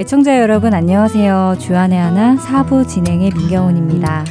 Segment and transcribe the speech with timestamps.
[0.00, 1.56] 애청자 여러분 안녕하세요.
[1.58, 4.24] 주안의 하나 사부 진행의 민경훈입니다.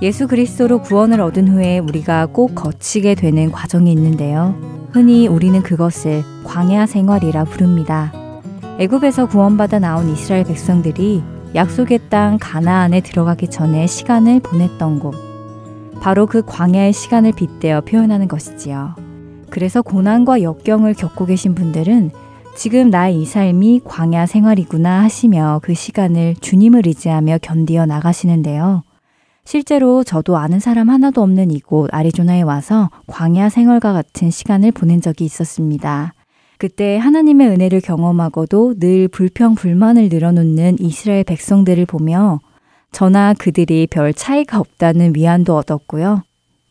[0.00, 4.58] 예수 그리스도로 구원을 얻은 후에 우리가 꼭 거치게 되는 과정이 있는데요.
[4.92, 8.10] 흔히 우리는 그것을 광야 생활이라 부릅니다.
[8.78, 11.22] 애굽에서 구원받아 나온 이스라엘 백성들이
[11.54, 15.14] 약속의 땅 가나안에 들어가기 전에 시간을 보냈던 곳.
[16.00, 19.05] 바로 그 광야의 시간을 빗대어 표현하는 것이지요.
[19.50, 22.10] 그래서 고난과 역경을 겪고 계신 분들은
[22.56, 28.82] 지금 나의 이 삶이 광야 생활이구나 하시며 그 시간을 주님을 의지하며 견디어 나가시는데요.
[29.44, 35.24] 실제로 저도 아는 사람 하나도 없는 이곳 아리조나에 와서 광야 생활과 같은 시간을 보낸 적이
[35.24, 36.14] 있었습니다.
[36.58, 42.40] 그때 하나님의 은혜를 경험하고도 늘 불평, 불만을 늘어놓는 이스라엘 백성들을 보며
[42.90, 46.22] 저나 그들이 별 차이가 없다는 위안도 얻었고요.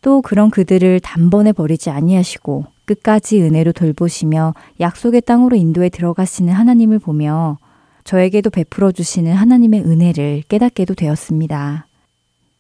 [0.01, 7.57] 또 그런 그들을 단번에 버리지 아니하시고 끝까지 은혜로 돌보시며 약속의 땅으로 인도에 들어가시는 하나님을 보며
[8.03, 11.87] 저에게도 베풀어 주시는 하나님의 은혜를 깨닫게도 되었습니다.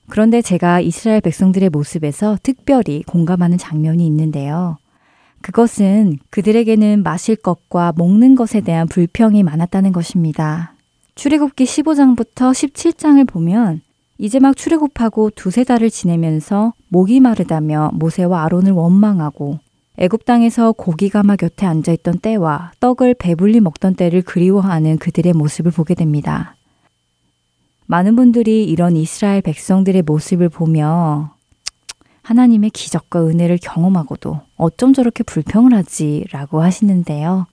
[0.09, 4.77] 그런데 제가 이스라엘 백성들의 모습에서 특별히 공감하는 장면이 있는데요.
[5.41, 10.73] 그것은 그들에게는 마실 것과 먹는 것에 대한 불평이 많았다는 것입니다.
[11.13, 13.81] 출애굽기 15장부터 17장을 보면
[14.17, 19.59] 이제 막 출애굽하고 두세 달을 지내면서 목이 마르다며 모세와 아론을 원망하고
[19.97, 25.71] 애굽 땅에서 고기 가마 곁에 앉아 있던 때와 떡을 배불리 먹던 때를 그리워하는 그들의 모습을
[25.71, 26.55] 보게 됩니다.
[27.87, 31.31] 많은 분들이 이런 이스라엘 백성들의 모습을 보며
[32.23, 36.25] 하나님의 기적과 은혜를 경험하고도 어쩜 저렇게 불평을 하지?
[36.31, 37.45] 라고 하시는데요.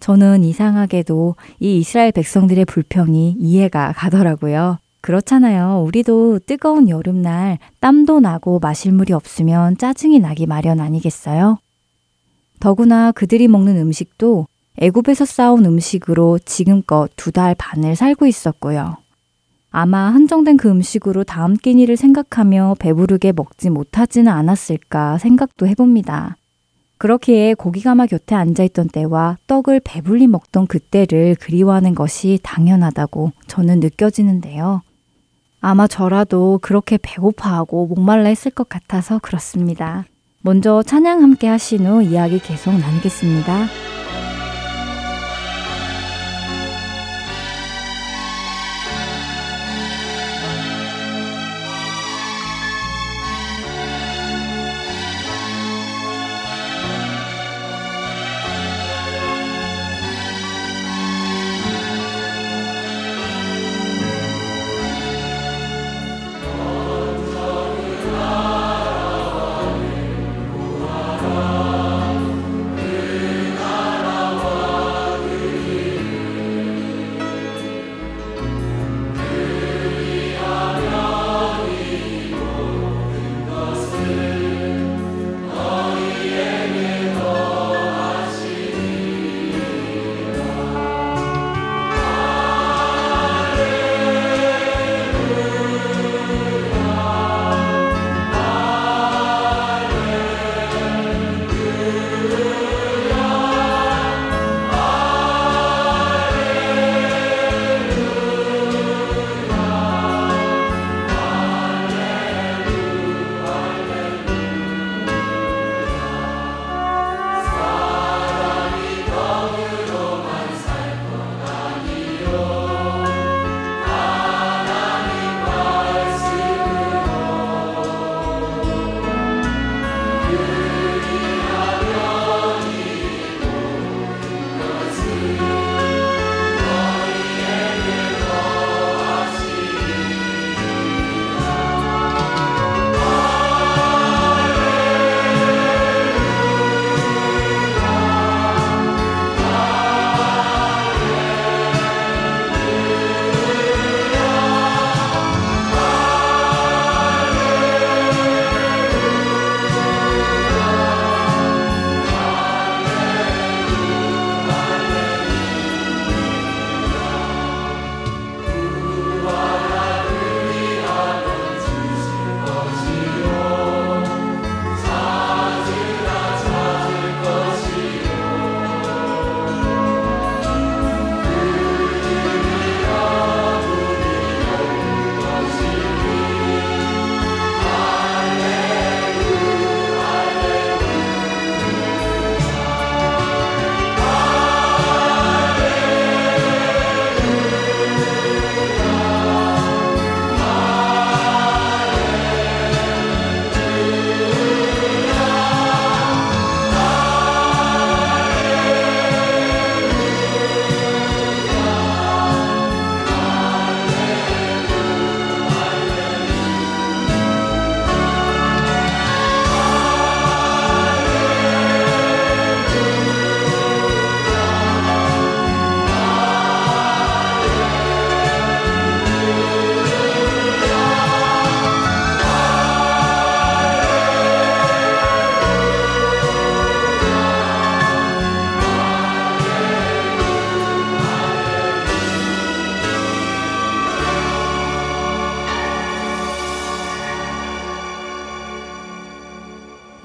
[0.00, 4.78] 저는 이상하게도 이 이스라엘 백성들의 불평이 이해가 가더라고요.
[5.00, 5.82] 그렇잖아요.
[5.86, 11.58] 우리도 뜨거운 여름날 땀도 나고 마실 물이 없으면 짜증이 나기 마련 아니겠어요?
[12.64, 14.46] 더구나 그들이 먹는 음식도
[14.78, 18.96] 애굽에서 싸온 음식으로 지금껏 두 달 반을 살고 있었고요.
[19.70, 26.38] 아마 한정된 그 음식으로 다음 끼니를 생각하며 배부르게 먹지 못하지는 않았을까 생각도 해봅니다.
[26.96, 34.80] 그렇기에 고기가마 곁에 앉아있던 때와 떡을 배불리 먹던 그때를 그리워하는 것이 당연하다고 저는 느껴지는데요.
[35.60, 40.06] 아마 저라도 그렇게 배고파하고 목말라 했을 것 같아서 그렇습니다.
[40.46, 43.64] 먼저 찬양 함께 하신 후 이야기 계속 나누겠습니다.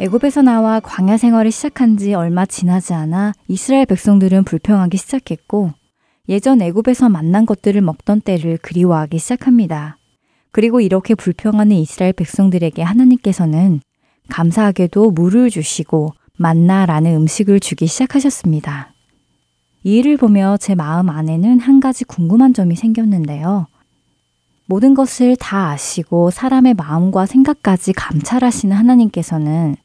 [0.10, 5.72] 애굽에서 나와 광야 생활을 시작한 지 얼마 지나지 않아 이스라엘 백성들은 불평하기 시작했고
[6.28, 9.98] 예전 애굽에서 만난 것들을 먹던 때를 그리워하기 시작합니다.
[10.52, 13.82] 그리고 이렇게 불평하는 이스라엘 백성들에게 하나님께서는
[14.30, 18.92] 감사하게도 물을 주시고 만나라는 음식을 주기 시작하셨습니다.
[19.84, 23.68] 이 일을 보며 제 마음 안에는 한 가지 궁금한 점이 생겼는데요.
[24.66, 29.76] 모든 것을 다 아시고 사람의 마음과 생각까지 감찰하시는 하나님께서는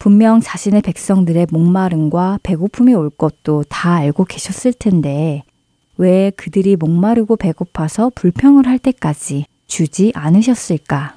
[0.00, 5.42] 분명 자신의 백성들의 목마름과 배고픔이 올 것도 다 알고 계셨을 텐데
[5.98, 11.16] 왜 그들이 목마르고 배고파서 불평을 할 때까지 주지 않으셨을까?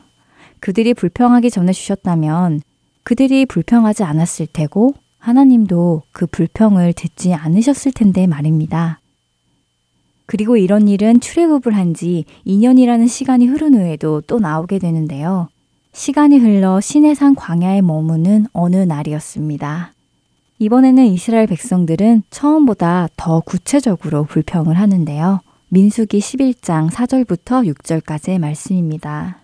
[0.59, 2.59] 그들이 불평하기 전에 주셨다면
[3.03, 8.99] 그들이 불평하지 않았을 테고 하나님도 그 불평을 듣지 않으셨을 텐데 말입니다.
[10.25, 15.47] 그리고 이런 일은 출애굽을 한 지 2년이라는 시간이 흐른 후에도 또 나오게 되는데요.
[15.93, 19.93] 시간이 흘러 시내산 광야에 머무는 어느 날이었습니다.
[20.57, 25.41] 이번에는 이스라엘 백성들은 처음보다 더 구체적으로 불평을 하는데요.
[25.69, 29.37] 민수기 11장 4절부터 6절까지의 말씀입니다.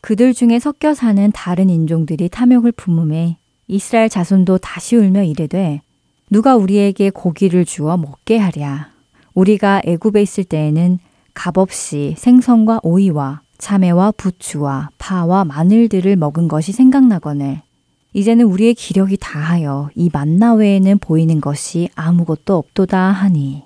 [0.00, 5.82] 그들 중에 섞여 사는 다른 인종들이 탐욕을 품음에 이스라엘 자손도 다시 울며 이르되
[6.30, 8.90] 누가 우리에게 고기를 주어 먹게 하랴.
[9.34, 11.00] 우리가 애굽에 있을 때에는
[11.34, 17.62] 값없이 생선과 오이와 참외와 부추와 파와 마늘들을 먹은 것이 생각나거늘
[18.14, 23.64] 이제는 우리의 기력이 다하여 이 만나 외에는 보이는 것이 아무것도 없도다 하니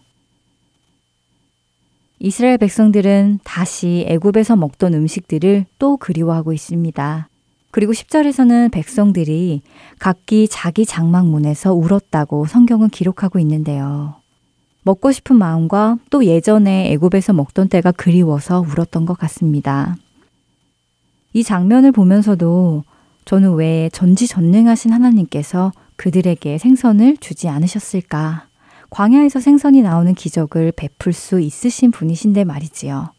[2.18, 7.28] 이스라엘 백성들은 다시 애굽에서 먹던 음식들을 또 그리워하고 있습니다.
[7.72, 9.62] 그리고 10절에서는 백성들이
[9.98, 14.21] 각기 자기 장막문에서 울었다고 성경은 기록하고 있는데요.
[14.82, 19.96] 먹고 싶은 마음과 또 예전에 애굽에서 먹던 때가 그리워서 울었던 것 같습니다.
[21.32, 22.84] 이 장면을 보면서도
[23.24, 28.48] 저는 왜 전지전능하신 하나님께서 그들에게 생선을 주지 않으셨을까
[28.90, 33.12] 광야에서 생선이 나오는 기적을 베풀 수 있으신 분이신데 말이지요.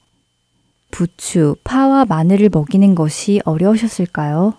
[0.91, 4.53] 부추, 파와 마늘을 먹이는 것이 어려우셨을까요?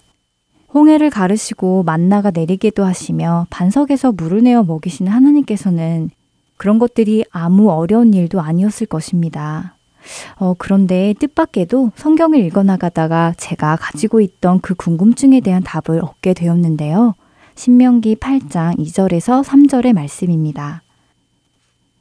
[0.73, 6.11] 홍해를 가르시고 만나가 내리게도 하시며 반석에서 물을 내어 먹이시는 하나님께서는
[6.57, 9.77] 그런 것들이 아무 어려운 일도 아니었을 것입니다.
[10.37, 17.15] 어, 그런데 뜻밖에도 성경을 읽어나가다가 제가 가지고 있던 그 궁금증에 대한 답을 얻게 되었는데요.
[17.57, 20.83] 신명기 8장 2절에서 3절의 말씀입니다.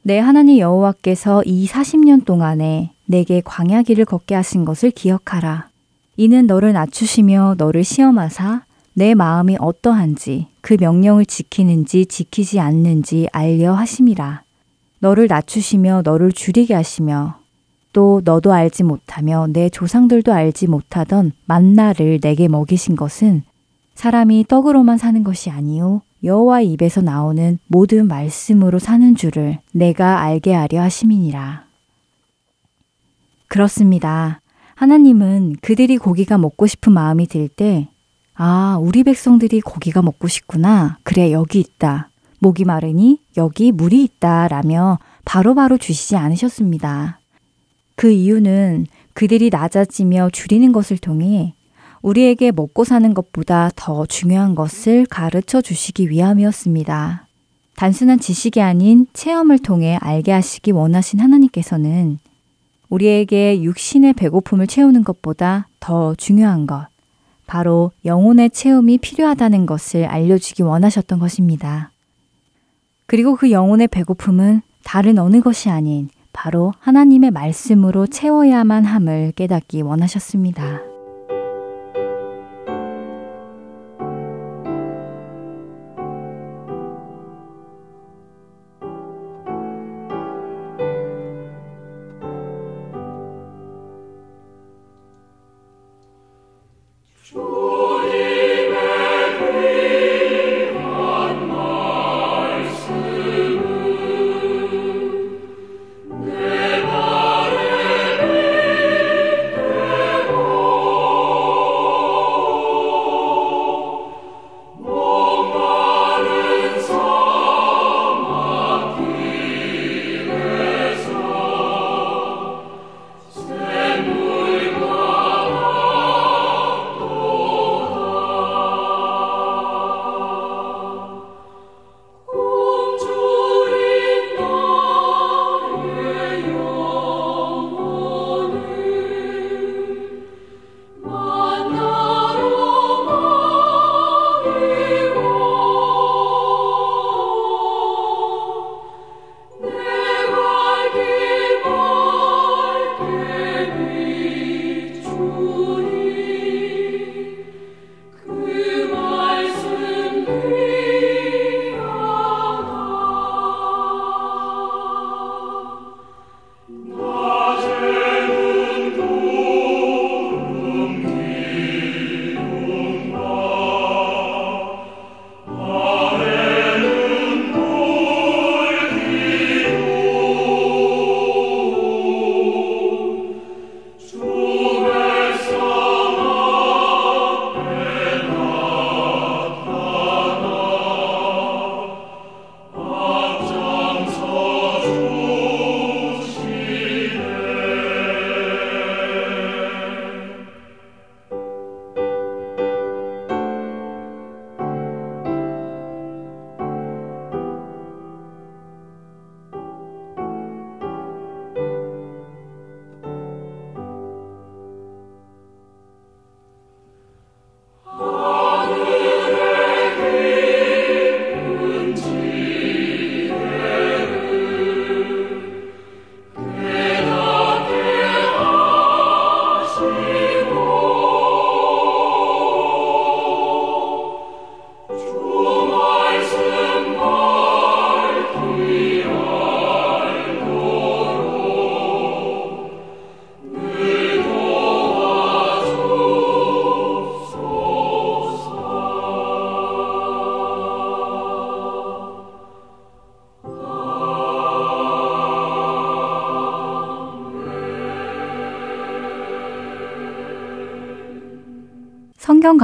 [0.02, 5.68] 내 하나님 여호와께서 이 40년 동안에 내게 광야 길을 걷게 하신 것을 기억하라.
[6.16, 14.43] 이는 너를 낮추시며 너를 시험하사 내 마음이 어떠한지 그 명령을 지키는지 지키지 않는지 알려 하심이라.
[15.04, 17.36] 너를 낮추시며 너를 줄이게 하시며
[17.92, 23.42] 또 너도 알지 못하며 내 조상들도 알지 못하던 만나를 내게 먹이신 것은
[23.94, 30.80] 사람이 떡으로만 사는 것이 아니요 여호와 입에서 나오는 모든 말씀으로 사는 줄을 내가 알게 하려
[30.80, 31.64] 하심이니라.
[33.48, 34.40] 그렇습니다.
[34.74, 37.88] 하나님은 그들이 고기가 먹고 싶은 마음이 들 때,
[38.34, 40.96] 아, 우리 백성들이 고기가 먹고 싶구나.
[41.02, 42.08] 그래, 여기 있다.
[42.44, 44.48] 목이 마르니 여기 물이 있다.
[44.48, 47.18] 라며 바로바로 바로 주시지 않으셨습니다.
[47.96, 51.54] 그 이유는 그들이 낮아지며 줄이는 것을 통해
[52.02, 57.26] 우리에게 먹고 사는 것보다 더 중요한 것을 가르쳐 주시기 위함이었습니다.
[57.76, 62.18] 단순한 지식이 아닌 체험을 통해 알게 하시기 원하신 하나님께서는
[62.90, 66.88] 우리에게 육신의 배고픔을 채우는 것보다 더 중요한 것,
[67.46, 71.93] 바로 영혼의 체험이 필요하다는 것을 알려주기 원하셨던 것입니다.
[73.14, 80.93] 그리고 그 영혼의 배고픔은 다른 어느 것이 아닌 바로 하나님의 말씀으로 채워야만 함을 깨닫기 원하셨습니다.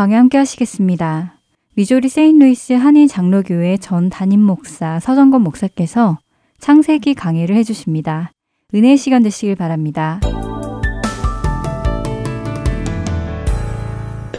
[0.00, 1.34] 강의 함께 하시겠습니다.
[1.74, 6.16] 미조리 세인루이스 한인 장로교회 전 담임 목사 서정건 목사께서
[6.58, 8.32] 창세기 강의를 해주십니다.
[8.74, 10.18] 은혜 시간 되시길 바랍니다.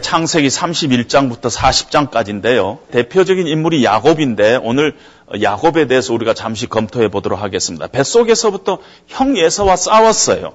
[0.00, 2.78] 창세기 31장부터 40장까지인데요.
[2.90, 4.96] 대표적인 인물이 야곱인데 오늘
[5.40, 7.86] 야곱에 대해서 우리가 잠시 검토해 보도록 하겠습니다.
[7.86, 10.54] 뱃속에서부터 형 예서와 싸웠어요.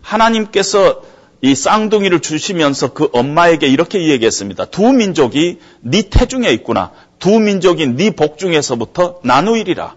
[0.00, 1.02] 하나님께서
[1.40, 4.66] 이 쌍둥이를 주시면서 그 엄마에게 이렇게 이야기했습니다.
[4.66, 6.90] 두 민족이 네 태중에 있구나.
[7.18, 9.94] 두 민족이 네 복중에서부터 나누이리라.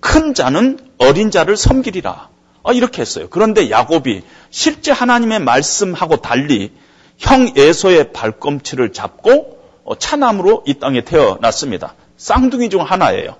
[0.00, 2.28] 큰 자는 어린 자를 섬기리라.
[2.62, 3.28] 어, 이렇게 했어요.
[3.30, 6.72] 그런데 야곱이 실제 하나님의 말씀하고 달리
[7.18, 11.94] 형 에서의 발꿈치를 잡고 어, 차남으로 이 땅에 태어났습니다.
[12.16, 13.36] 쌍둥이 중 하나예요.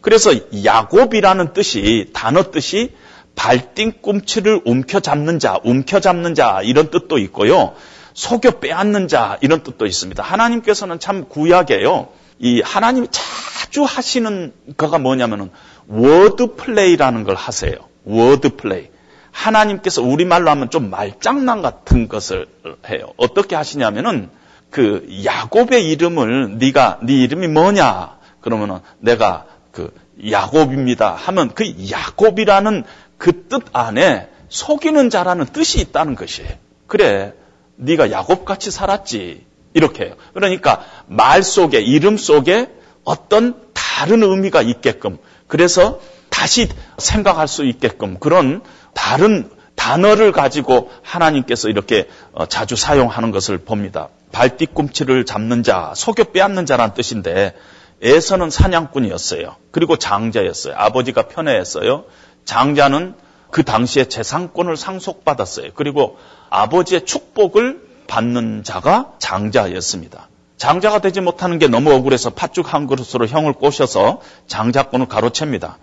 [0.00, 0.32] 그래서
[0.64, 2.92] 야곱이라는 뜻이 단어 뜻이
[3.36, 7.74] 발뒤꿈치를 움켜잡는 자, 움켜잡는 자 이런 뜻도 있고요.
[8.14, 10.22] 속여 빼앗는 자 이런 뜻도 있습니다.
[10.22, 12.08] 하나님께서는 참 구약에요.
[12.38, 15.50] 이 하나님이 자주 하시는 거가 뭐냐면은
[15.86, 17.76] word play라는 걸 하세요.
[18.04, 18.88] word play.
[19.30, 22.46] 하나님께서 우리말로 하면 좀 말장난 같은 것을
[22.88, 23.12] 해요.
[23.18, 24.30] 어떻게 하시냐면은
[24.70, 28.16] 그 야곱의 이름을 네가 네 이름이 뭐냐?
[28.40, 29.92] 그러면은 내가 그
[30.30, 31.14] 야곱입니다.
[31.14, 32.84] 하면 그 야곱이라는
[33.18, 36.50] 그 뜻 안에 속이는 자라는 뜻이 있다는 것이에요.
[36.86, 37.34] 그래,
[37.76, 39.44] 네가 야곱같이 살았지.
[39.74, 40.14] 이렇게 해요.
[40.32, 42.70] 그러니까 말 속에, 이름 속에
[43.04, 46.68] 어떤 다른 의미가 있게끔, 그래서 다시
[46.98, 48.62] 생각할 수 있게끔 그런
[48.94, 54.08] 다른 단어를 가지고 하나님께서 이렇게 어, 자주 사용하는 것을 봅니다.
[54.32, 57.54] 발 뒤꿈치를 잡는 자, 속여 빼앗는 자란 뜻인데
[58.02, 59.56] 에서는 사냥꾼이었어요.
[59.70, 60.74] 그리고 장자였어요.
[60.76, 62.04] 아버지가 편애했어요.
[62.46, 63.14] 장자는
[63.50, 65.72] 그 당시에 재산권을 상속받았어요.
[65.74, 70.28] 그리고 아버지의 축복을 받는 자가 장자였습니다.
[70.56, 75.78] 장자가 되지 못하는 게 너무 억울해서 팥죽 한 그릇으로 형을 꼬셔서 장자권을 가로챕니다.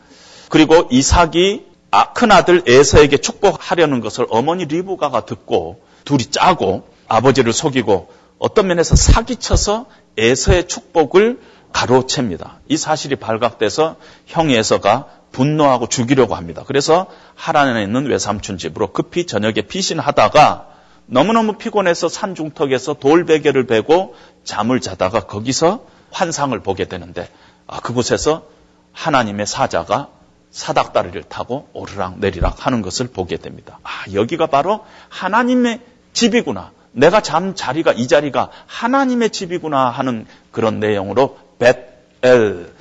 [0.50, 8.68] 그리고 이삭이 아, 큰아들 에서에게 축복하려는 것을 어머니 리브가가 듣고 둘이 짜고 아버지를 속이고 어떤
[8.68, 9.86] 면에서 사기쳐서
[10.18, 11.40] 에서의 축복을
[11.72, 12.60] 가로챕니다.
[12.68, 16.64] 이 사실이 발각돼서 형 에서가 분노하고 죽이려고 합니다.
[16.66, 20.70] 그래서 하란에 있는 외삼촌 집으로 급히 저녁에 피신하다가
[21.08, 27.28] 너무너무 피곤해서 산중턱에서 돌베개를 베고 잠을 자다가 거기서 환상을 보게 되는데
[27.68, 28.46] 아, 그곳에서
[28.94, 30.10] 하나님의 사자가
[30.52, 33.80] 사닥다리를 타고 오르락 내리락 하는 것을 보게 됩니다.
[33.84, 35.82] 아, 여기가 바로 하나님의
[36.14, 36.72] 집이구나.
[36.92, 42.72] 내가 잠 자리가 이 자리가 하나님의 집이구나 하는 그런 내용으로 벳엘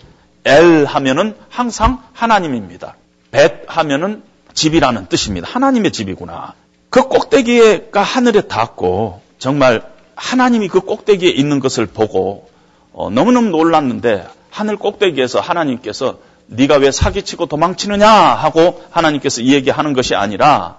[0.45, 2.97] 엘 하면은 항상 하나님입니다.
[3.31, 4.23] 벳 하면은
[4.55, 5.49] 집이라는 뜻입니다.
[5.51, 6.55] 하나님의 집이구나.
[6.91, 9.83] 그 꼭대기가 하늘에 닿고 정말
[10.15, 12.51] 하나님이 그 꼭대기에 있는 것을 보고
[12.93, 20.15] 어, 너무너무 놀랐는데 하늘 꼭대기에서 하나님께서 네가 왜 사기치고 도망치느냐 하고 하나님께서 이 얘기하는 것이
[20.15, 20.77] 아니라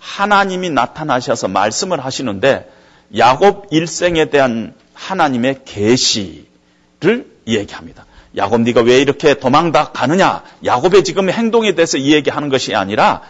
[0.00, 2.70] 하나님이 나타나셔서 말씀을 하시는데
[3.16, 8.06] 야곱 일생에 대한 하나님의 계시를 얘기합니다.
[8.36, 10.42] 야곱 네가 왜 이렇게 도망다 가느냐?
[10.64, 13.22] 야곱의 지금 행동에 대해서 이 얘기하는 것이 아니라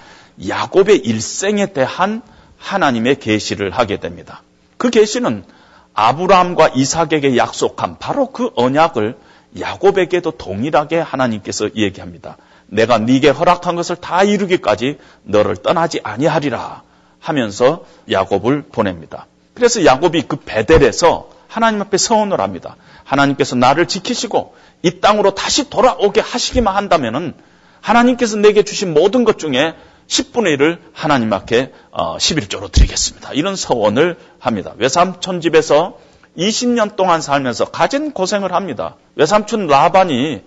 [0.49, 2.23] 야곱의 일생에 대한
[2.59, 4.43] 하나님의 계시를 하게 됩니다.
[4.79, 5.45] 그 계시는
[5.93, 9.17] 아브라함과 이삭에게 약속한 바로 그 언약을
[9.61, 12.37] 야곱에게도 동일하게 하나님께서 얘기합니다.
[12.67, 16.83] 내가 네게 허락한 것을 다 이루기까지 너를 떠나지 아니하리라
[17.21, 19.27] 하면서 야곱을 보냅니다.
[19.55, 22.77] 그래서 야곱이 그 베델에서 하나님 앞에 서원을 합니다.
[23.05, 27.35] 하나님께서 나를 지키시고 이 땅으로 다시 돌아오게 하시기만 한다면은
[27.81, 29.75] 하나님께서 내게 주신 모든 것 중에
[30.09, 33.33] 10분의 1을 하나님 앞에 11조로 어, 드리겠습니다.
[33.33, 34.73] 이런 서원을 합니다.
[34.77, 35.99] 외삼촌 집에서
[36.37, 38.97] 20년 동안 살면서 가진 고생을 합니다.
[39.17, 40.43] 외삼촌 라반이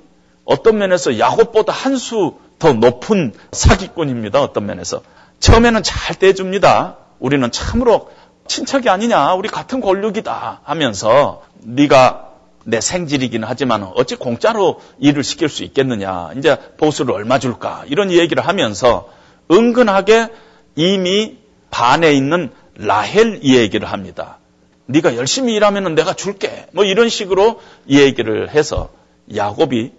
[0.45, 4.41] 어떤 면에서 야곱보다 한 수 더 높은 사기꾼입니다.
[4.41, 5.01] 어떤 면에서.
[5.39, 6.97] 처음에는 잘 떼줍니다.
[7.19, 8.11] 우리는 참으로
[8.47, 12.26] 친척이 아니냐, 우리 같은 권력이다 하면서 네가
[12.69, 16.31] 내 생질이긴 하지만 어찌 공짜로 일을 시킬 수 있겠느냐.
[16.37, 17.85] 이제 보수를 얼마 줄까.
[17.87, 19.09] 이런 얘기를 하면서
[19.49, 20.27] 은근하게
[20.75, 21.37] 이미
[21.71, 24.39] 반에 있는 라헬 얘기를 합니다.
[24.87, 26.67] 네가 열심히 일하면 내가 줄게.
[26.73, 28.89] 뭐 이런 식으로 얘기를 해서
[29.33, 29.93] 야곱이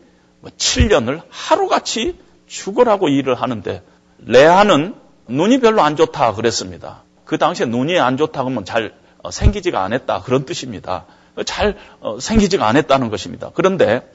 [0.45, 3.83] 7년을 뭐 하루같이 죽으라고 일을 하는데
[4.19, 4.95] 레아는
[5.29, 7.03] 눈이 별로 안 좋다 그랬습니다.
[7.25, 11.07] 그 당시에 눈이 안 좋다 그러면 잘 어, 생기지가 않았다 그런 뜻입니다.
[11.45, 13.51] 잘 어, 생기지가 않았다는 것입니다.
[13.55, 14.09] 그런데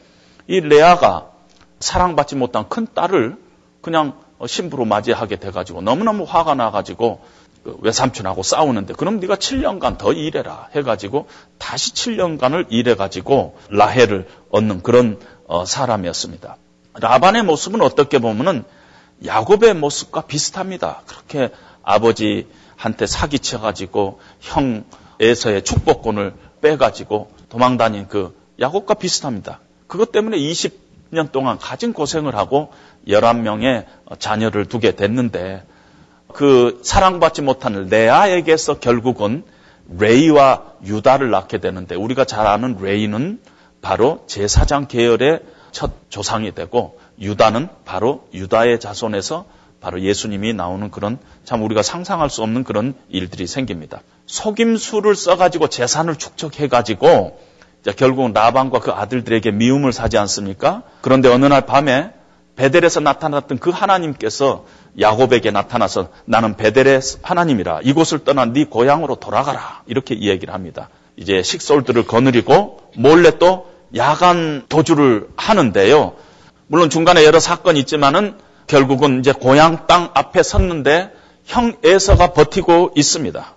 [0.48, 1.32] 이 레아가
[1.80, 3.38] 사랑받지 못한 큰 딸을
[3.82, 7.22] 그냥 어, 신부로 맞이하게 돼가지고 너무너무 화가 나가지고
[7.64, 15.20] 그 외삼촌하고 싸우는데 그럼 네가 7년간 더 일해라 해가지고 다시 7년간을 일해가지고 라헬을 얻는 그런
[15.48, 16.58] 어, 사람이었습니다.
[16.96, 18.66] 라반의 모습은 어떻게 보면은
[19.26, 21.04] 야곱의 모습과 비슷합니다.
[21.06, 21.50] 그렇게
[21.84, 24.84] 아버지한테 사기쳐가지고 형
[25.20, 26.34] 에서의 축복권을
[26.64, 29.60] 빼가지고 도망다닌 그 야곱과 비슷합니다.
[29.88, 32.72] 그것 때문에 20년 동안 가진 고생을 하고
[33.08, 33.86] 11명의
[34.18, 35.64] 자녀를 두게 됐는데
[36.30, 39.44] 그 사랑받지 못한 레아에게서 결국은
[39.90, 43.40] 레이와 유다를 낳게 되는데 우리가 잘 아는 레이는
[43.82, 49.46] 바로 제사장 계열의 첫 조상이 되고 유다는 바로 유다의 자손에서
[49.84, 54.02] 바로 예수님이 나오는 그런 참 우리가 상상할 수 없는 그런 일들이 생깁니다.
[54.28, 57.38] 속임수를 써가지고 재산을 축적해가지고
[57.98, 60.84] 결국은 라반과 그 아들들에게 미움을 사지 않습니까?
[61.02, 62.14] 그런데 어느 날 밤에
[62.56, 64.66] 베델에서 나타났던 그 하나님께서
[65.02, 70.88] 야곱에게 나타나서 나는 베델의 하나님이라 이곳을 떠난 네 고향으로 돌아가라 이렇게 이야기를 합니다.
[71.18, 76.14] 이제 식솔들을 거느리고 몰래 또 야간 도주를 하는데요.
[76.68, 81.12] 물론 중간에 여러 사건이 있지만은 결국은 이제 고향 땅 앞에 섰는데
[81.46, 83.56] 형 에서가 버티고 있습니다.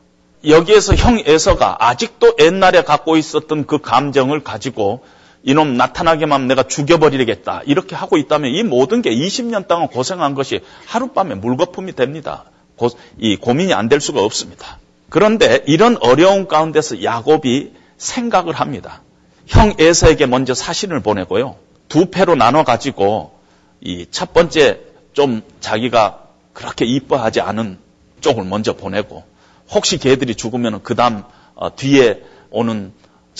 [0.48, 5.04] 여기에서 형 에서가 아직도 옛날에 갖고 있었던 그 감정을 가지고
[5.42, 7.62] 이놈 나타나게만 내가 죽여버리겠다.
[7.66, 12.44] 이렇게 하고 있다면 이 모든 게 20년 동안 고생한 것이 하룻밤에 물거품이 됩니다.
[12.76, 14.78] 고, 이 고민이 안 될 수가 없습니다.
[15.08, 19.02] 그런데 이런 어려운 가운데서 야곱이 생각을 합니다.
[19.46, 21.54] 형 에서에게 먼저 사신을 보내고요.
[21.88, 23.32] 두 패로 나눠 가지고
[23.80, 24.80] 이 첫 번째
[25.16, 27.78] 좀 자기가 그렇게 이뻐하지 않은
[28.20, 29.24] 쪽을 먼저 보내고
[29.70, 31.24] 혹시 걔들이 죽으면 그 다음
[31.54, 32.92] 어, 뒤에 오는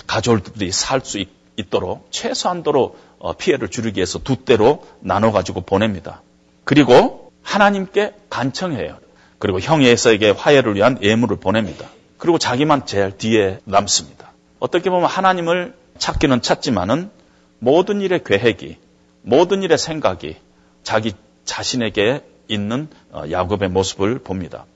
[0.06, 1.22] 가족들이 살 수
[1.56, 6.22] 있도록 최소한도로 어, 피해를 줄이기 위해서 두 대로 나눠 가지고 보냅니다.
[6.64, 8.96] 그리고 하나님께 간청해요.
[9.38, 11.88] 그리고 형 에서에게 화해를 위한 예물을 보냅니다.
[12.16, 14.32] 그리고 자기만 제일 뒤에 남습니다.
[14.60, 17.10] 어떻게 보면 하나님을 찾기는 찾지만은
[17.58, 18.78] 모든 일의 계획이
[19.20, 20.36] 모든 일의 생각이
[20.82, 21.12] 자기
[21.46, 24.66] 자신에게 있는 어, 야곱의 모습을 봅니다.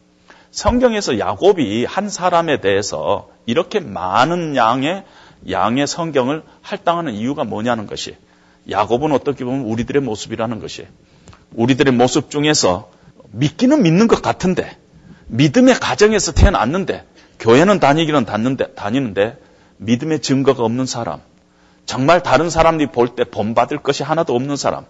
[0.51, 5.05] 성경에서 야곱이 한 사람에 대해서 이렇게 많은 양의
[5.49, 8.17] 양의 성경을 할당하는 이유가 뭐냐는 것이
[8.69, 10.87] 야곱은 어떻게 보면 우리들의 모습이라는 것이
[11.53, 12.91] 우리들의 모습 중에서
[13.33, 14.77] 믿기는 믿는 것 같은데
[15.29, 17.05] 믿음의 가정에서 태어났는데
[17.39, 19.39] 교회는 다니기는 다니는데, 다니는데
[19.79, 21.21] 믿음의 증거가 없는 사람
[21.87, 24.85] 정말 다른 사람들이 볼 때 본받을 것이 하나도 없는 사람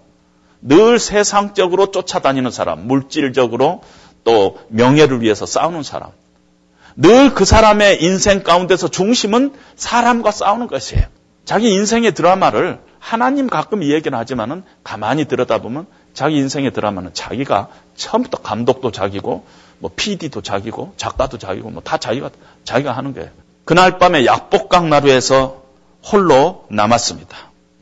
[0.62, 3.82] 늘 세상적으로 쫓아다니는 사람, 물질적으로
[4.24, 6.10] 또 명예를 위해서 싸우는 사람.
[6.96, 11.04] 늘 그 사람의 인생 가운데서 중심은 사람과 싸우는 것이에요.
[11.44, 18.38] 자기 인생의 드라마를 하나님 가끔 이 얘기는 하지만은 가만히 들여다보면 자기 인생의 드라마는 자기가 처음부터
[18.38, 19.44] 감독도 자기고
[19.78, 22.30] 뭐 PD도 자기고 작가도 자기고 뭐 다 자기가
[22.64, 23.30] 자기가 하는 거예요.
[23.64, 25.62] 그날 밤에 약복강 나루에서
[26.04, 27.36] 홀로 남았습니다.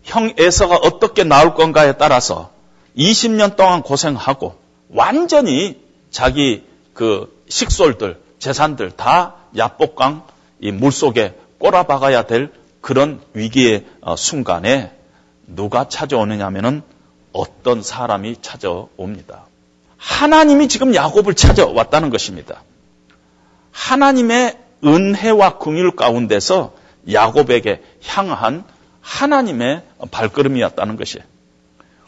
[0.04, 2.50] 형 에서가 어떻게 나올 건가에 따라서
[2.98, 4.56] 20년 동안 고생하고
[4.90, 5.80] 완전히
[6.10, 10.24] 자기 그 식솔들, 재산들 다 야복강
[10.60, 14.92] 이 물속에 꼬라박아야 될 그런 위기의 어, 순간에
[15.46, 16.82] 누가 찾아오느냐면은
[17.32, 19.44] 어떤 사람이 찾아옵니다.
[19.96, 22.62] 하나님이 지금 야곱을 찾아왔다는 것입니다.
[23.72, 26.74] 하나님의 은혜와 궁율 가운데서
[27.10, 28.64] 야곱에게 향한
[29.00, 31.24] 하나님의 발걸음이었다는 것이에요.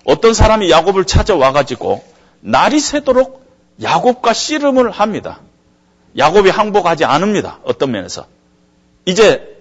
[0.05, 2.03] 어떤 사람이 야곱을 찾아와 가지고
[2.41, 3.45] 날이 새도록
[3.83, 5.41] 야곱과 씨름을 합니다.
[6.17, 7.61] 야곱이 항복하지 않습니다.
[7.65, 8.27] 어떤 면에서.
[9.05, 9.57] 이제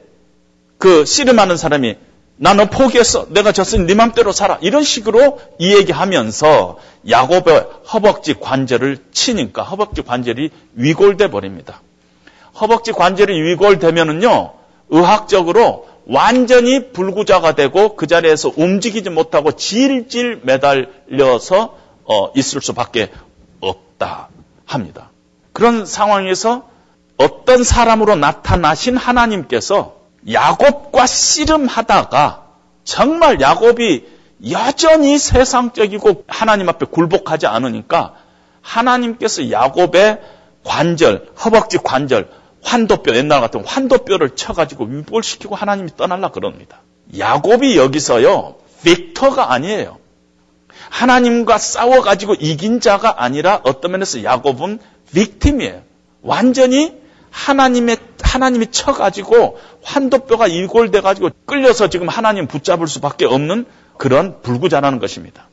[0.78, 1.98] 그 씨름하는 사람이
[2.38, 3.28] 나너 포기했어.
[3.30, 4.58] 내가 졌으니 네 맘대로 살아.
[4.62, 11.82] 이런 식으로 이 얘기하면서 야곱의 허벅지 관절을 치니까 허벅지 관절이 위골돼 버립니다.
[12.60, 14.54] 허벅지 관절이 위골되면은요.
[14.90, 23.12] 의학적으로 완전히 불구자가 되고 그 자리에서 움직이지 못하고 질질 매달려서 어, 있을 수밖에
[23.60, 24.30] 없다
[24.66, 25.12] 합니다.
[25.54, 26.68] 그런 상황에서
[27.18, 29.98] 어떤 사람으로 나타나신 하나님께서
[30.32, 32.46] 야곱과 씨름하다가
[32.84, 34.06] 정말 야곱이
[34.50, 38.16] 여전히 세상적이고 하나님 앞에 굴복하지 않으니까
[38.62, 40.22] 하나님께서 야곱의
[40.64, 42.30] 관절, 허벅지 관절,
[42.64, 46.82] 환도뼈, 옛날 같은 환도뼈를 쳐가지고 위복시키고 하나님이 떠날라 그럽니다.
[47.18, 49.98] 야곱이 여기서요, 빅터가 아니에요.
[50.90, 54.80] 하나님과 싸워가지고 이긴 자가 아니라 어떤 면에서 야곱은
[55.14, 55.82] 빅팀이에요.
[56.22, 56.94] 완전히
[57.32, 63.66] 하나님의, 하나님이 쳐가지고 환도뼈가 일골돼가지고 끌려서 지금 하나님 붙잡을 수밖에 없는
[63.98, 65.48] 그런 불구자라는 것입니다.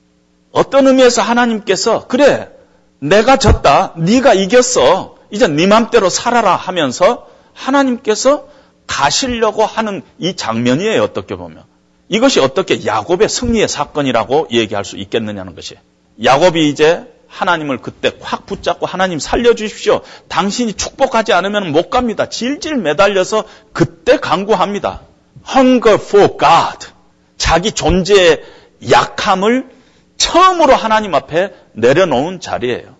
[0.53, 2.51] 어떤 의미에서 하나님께서, 그래,
[2.99, 5.16] 내가 졌다, 네가 이겼어.
[5.31, 8.49] 이제 네 맘대로 살아라 하면서 하나님께서
[8.87, 11.03] 가시려고 하는 이 장면이에요.
[11.03, 11.65] 어떻게 보면.
[12.09, 15.75] 이것이 어떻게 야곱의 승리의 사건이라고 얘기할 수 있겠느냐는 것이.
[16.23, 20.03] 야곱이 이제 하나님을 그때 확 붙잡고 하나님 살려주십시오.
[20.29, 22.29] 당신이 축복하지 않으면 못 갑니다.
[22.29, 25.03] 질질 매달려서 그때 강구합니다.
[25.49, 26.89] Hunger for God.
[27.37, 28.43] 자기 존재의
[28.91, 29.69] 약함을
[30.17, 32.96] 처음으로 하나님 앞에 내려놓은 자리예요.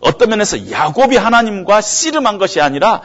[0.00, 3.02] 어떤 면에서 야곱이 하나님과 씨름한 것이 아니라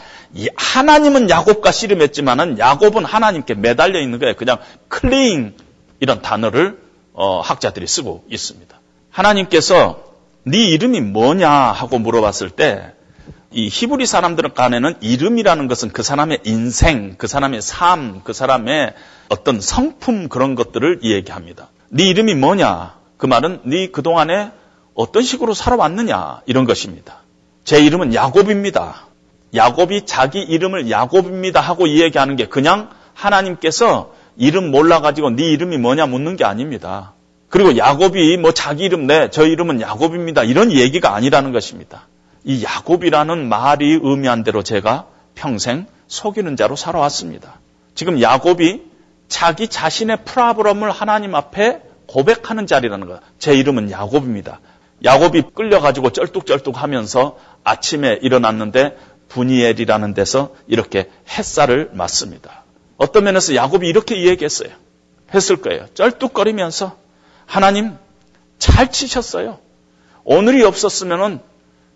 [0.55, 4.35] 하나님은 야곱과 씨름했지만은 야곱은 하나님께 매달려 있는 거예요.
[4.35, 5.55] 그냥 클링
[5.99, 6.79] 이런 단어를
[7.13, 8.79] 어, 학자들이 쓰고 있습니다.
[9.09, 10.03] 하나님께서
[10.43, 12.95] 네 이름이 뭐냐 하고 물어봤을 때
[13.55, 18.93] 이 히브리 사람들 간에는 이름이라는 것은 그 사람의 인생, 그 사람의 삶, 그 사람의
[19.29, 21.69] 어떤 성품 그런 것들을 이야기합니다.
[21.87, 22.95] 네 이름이 뭐냐?
[23.15, 24.51] 그 말은 네 그동안에
[24.95, 27.21] 어떤 식으로 살아왔느냐 이런 것입니다.
[27.63, 29.07] 제 이름은 야곱입니다.
[29.53, 36.35] 야곱이 자기 이름을 야곱입니다 하고 이야기하는 게 그냥 하나님께서 이름 몰라가지고 네 이름이 뭐냐 묻는
[36.35, 37.13] 게 아닙니다.
[37.49, 40.43] 그리고 야곱이 뭐 자기 이름 내, 저 이름은 야곱입니다.
[40.43, 42.07] 이런 얘기가 아니라는 것입니다.
[42.43, 47.59] 이 야곱이라는 말이 의미한 대로 제가 평생 속이는 자로 살아왔습니다.
[47.95, 48.83] 지금 야곱이
[49.27, 53.21] 자기 자신의 프라브럼을 하나님 앞에 고백하는 자리라는 거예요.
[53.39, 54.59] 제 이름은 야곱입니다.
[55.03, 58.97] 야곱이 끌려가지고 쩔뚝쩔뚝 하면서 아침에 일어났는데
[59.29, 62.63] 분이엘이라는 데서 이렇게 햇살을 맞습니다.
[62.97, 64.69] 어떤 면에서 야곱이 이렇게 이야기했어요.
[65.33, 65.87] 했을 거예요.
[65.93, 66.97] 쩔뚝거리면서
[67.45, 67.97] 하나님
[68.57, 69.59] 잘 치셨어요.
[70.23, 71.39] 오늘이 없었으면은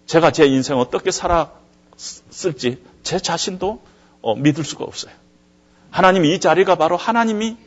[0.06, 3.82] 제가 제 인생 어떻게 살았을지 제 자신도
[4.22, 5.14] 어, 믿을 수가 없어요.
[5.92, 7.58] 하나님 이 자리가 바로 하나님이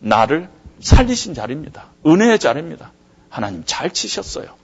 [0.00, 0.48] 나를
[0.80, 1.86] 살리신 자리입니다.
[2.06, 2.92] 은혜의 자리입니다.
[3.28, 4.61] 하나님 잘 치셨어요.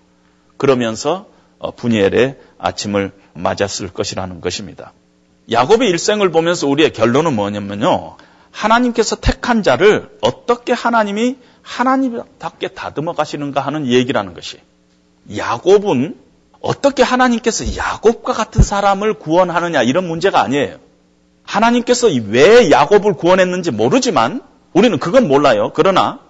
[0.58, 1.26] 그러면서
[1.58, 4.92] 어, 분이엘의 아침을 맞았을 것이라는 것입니다.
[5.50, 8.16] 야곱의 일생을 보면서 우리의 결론은 뭐냐면요.
[8.50, 14.58] 하나님께서 택한 자를 어떻게 하나님이 하나님답게 다듬어 가시는가 하는 얘기라는 것이.
[15.36, 16.16] 야곱은
[16.60, 20.78] 어떻게 하나님께서 야곱과 같은 사람을 구원하느냐 이런 문제가 아니에요.
[21.44, 24.42] 하나님께서 왜 야곱을 구원했는지 모르지만
[24.72, 25.72] 우리는 그건 몰라요.
[25.74, 26.20] 그러나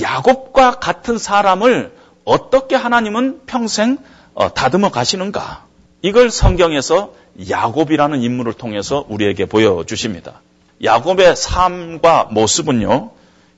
[0.00, 1.92] 야곱과 같은 사람을
[2.30, 3.98] 어떻게 하나님은 평생
[4.34, 5.64] 어, 다듬어 가시는가?
[6.00, 7.12] 이걸 성경에서
[7.50, 10.40] 야곱이라는 인물을 통해서 우리에게 보여주십니다.
[10.84, 13.10] 야곱의 삶과 모습은요,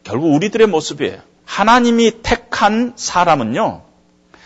[0.04, 1.18] 결국 우리들의 모습이에요.
[1.44, 3.82] 하나님이 택한 사람은요,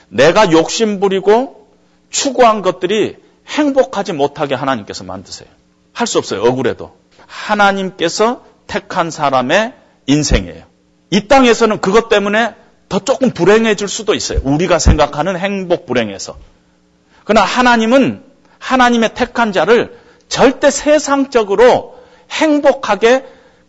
[0.08, 1.68] 내가 욕심 부리고
[2.10, 5.48] 추구한 것들이 행복하지 못하게 하나님께서 만드세요.
[5.92, 6.42] 할 수 없어요.
[6.42, 6.96] 억울해도.
[7.26, 9.72] 하나님께서 택한 사람의
[10.06, 10.64] 인생이에요.
[11.10, 12.56] 이 땅에서는 그것 때문에
[12.88, 14.40] 더 조금 불행해질 수도 있어요.
[14.44, 16.36] 우리가 생각하는 행복 불행에서.
[17.24, 18.22] 그러나 하나님은
[18.58, 21.98] 하나님의 택한 자를 절대 세상적으로
[22.30, 23.24] 행복하게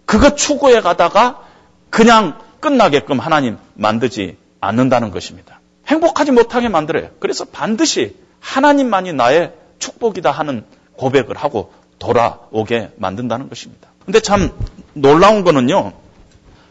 [0.06, 1.42] 그것 추구해 가다가
[1.90, 5.60] 그냥 끝나게끔 하나님 만들지 않는다는 것입니다.
[5.88, 7.10] 행복하지 못하게 만들어요.
[7.20, 13.90] 그래서 반드시 하나님만이 나의 축복이다 하는 고백을 하고 돌아오게 만든다는 것입니다.
[14.06, 14.52] 근데 참
[14.94, 15.94] 놀라운 거는요.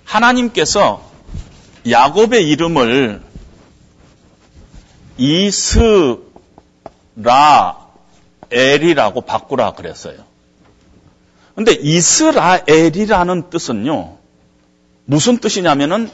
[0.04, 1.02] 하나님께서
[1.88, 3.22] 야곱의 이름을
[5.18, 6.40] 이스라엘이라고
[9.22, 10.18] 바꾸라 그랬어요.
[11.54, 14.16] 근데 이스라엘이라는 뜻은요.
[15.06, 16.10] 무슨 뜻이냐면은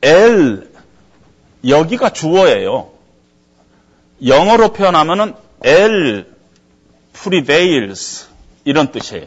[0.00, 0.70] 엘
[1.66, 2.90] 여기가 주어예요.
[4.24, 6.32] 영어로 표현하면은 엘
[7.12, 8.28] prevails
[8.64, 9.26] 이런 뜻이에요.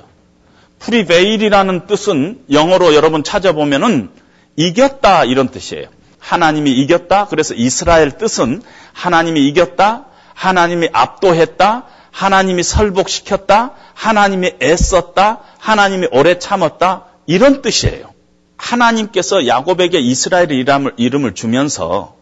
[0.80, 4.10] prevail이라는 뜻은 영어로 여러분 찾아보면은
[4.56, 5.88] 이겼다 이런 뜻이에요.
[6.20, 7.28] 하나님이 이겼다.
[7.28, 8.62] 그래서 이스라엘 뜻은
[8.94, 10.06] 하나님이 이겼다.
[10.34, 11.86] 하나님이 압도했다.
[12.12, 13.74] 하나님이 설복시켰다.
[13.94, 15.40] 하나님이 애썼다.
[15.58, 17.06] 하나님이 오래 참았다.
[17.26, 18.14] 이런 뜻이에요.
[18.58, 22.16] 하나님께서 야곱에게 이스라엘의 이름을, 이름을 주면서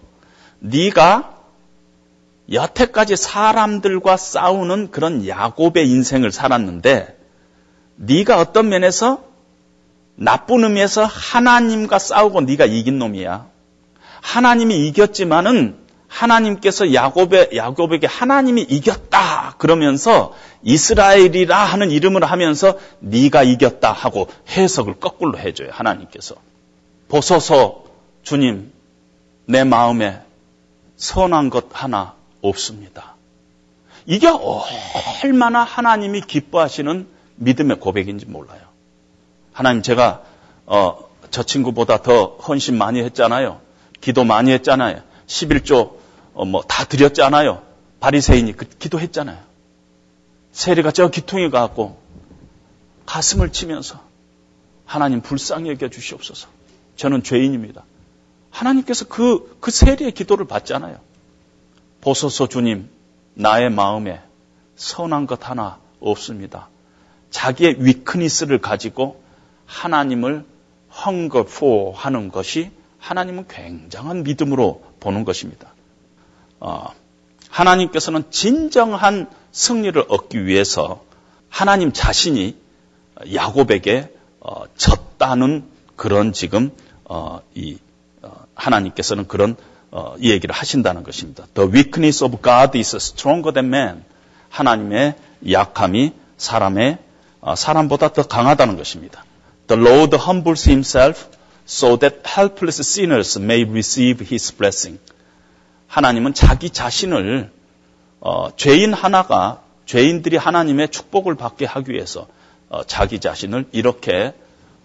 [0.60, 1.36] 네가
[2.52, 7.18] 여태까지 사람들과 싸우는 그런 야곱의 인생을 살았는데
[7.96, 9.24] 네가 어떤 면에서
[10.22, 13.46] 나쁜 의미에서 하나님과 싸우고 네가 이긴 놈이야.
[14.22, 15.78] 하나님이 이겼지만은
[16.10, 25.38] 하나님께서 야곱의 야곱에게 하나님이 이겼다 그러면서 이스라엘이라 하는 이름을 하면서 네가 이겼다 하고 해석을 거꾸로
[25.38, 26.36] 해줘요 하나님께서
[27.08, 27.86] 보소서
[28.24, 28.74] 주님
[29.46, 30.20] 내 마음에
[30.98, 33.16] 선한 것 하나 없습니다.
[34.06, 34.28] 이게
[35.24, 38.69] 얼마나 하나님이 기뻐하시는 믿음의 고백인지 몰라요.
[39.60, 40.24] 하나님 제가
[40.68, 43.60] 어, 저 친구보다 더 헌신 많이 했잖아요.
[44.00, 45.02] 기도 많이 했잖아요.
[45.28, 45.98] 11조
[46.34, 47.62] 어, 뭐다 드렸잖아요.
[48.00, 49.38] 바리새인이 그 기도했잖아요.
[50.54, 52.02] 세리가 저 기퉁이 가고
[53.06, 54.00] 가슴을 치면서
[54.86, 56.48] 하나님 불쌍히 여겨 주시옵소서.
[56.96, 57.84] 저는 죄인입니다.
[58.52, 61.02] 하나님께서 그, 그 세리의 기도를 받잖아요.
[62.00, 62.90] 보소서 주님,
[63.34, 64.22] 나의 마음에
[64.78, 66.70] 선한 것 하나 없습니다.
[67.30, 69.28] 자기의 위크니스를 가지고
[69.70, 70.46] 하나님을
[70.92, 75.74] hunger for 하는 것이 하나님은 굉장한 믿음으로 보는 것입니다.
[76.60, 76.88] 어,
[77.50, 81.04] 하나님께서는 진정한 승리를 얻기 위해서
[81.50, 82.58] 하나님 자신이
[83.34, 86.72] 야곱에게 어, 졌다는 그런 지금
[87.06, 87.78] 어, 이
[88.22, 89.56] 어, 하나님께서는 그런
[89.92, 91.46] 어, 이 얘기를 하신다는 것입니다.
[91.54, 94.04] The weakness of God is stronger than man.
[94.50, 95.16] 하나님의
[95.50, 96.98] 약함이 사람의
[97.42, 99.24] 어, 사람보다 더 강하다는 것입니다.
[99.70, 101.30] The Lord humbles himself
[101.68, 105.00] so that helpless sinners may receive his blessing.
[105.86, 107.52] 하나님은 자기 자신을
[108.20, 112.28] 어, 죄인 하나가 죄인들이 하나님의 축복을 받게 하기 위해서
[112.70, 114.34] 어, 자기 자신을 이렇게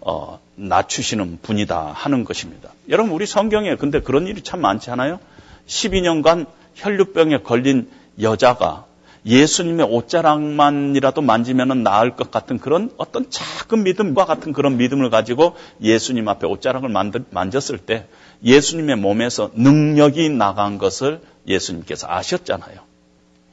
[0.01, 2.69] 어, 낮추시는 분이다 하는 것입니다.
[2.89, 5.19] 여러분 우리 성경에 근데 그런 일이 참 많지 않아요?
[5.65, 6.45] 12년간
[6.75, 7.89] 혈류병에 걸린
[8.21, 8.85] 여자가
[9.25, 16.27] 예수님의 옷자락만이라도 만지면 나을 것 같은 그런 어떤 작은 믿음과 같은 그런 믿음을 가지고 예수님
[16.27, 16.89] 앞에 옷자락을
[17.31, 18.07] 만졌을 때
[18.43, 22.79] 예수님의 몸에서 능력이 나간 것을 예수님께서 아셨잖아요.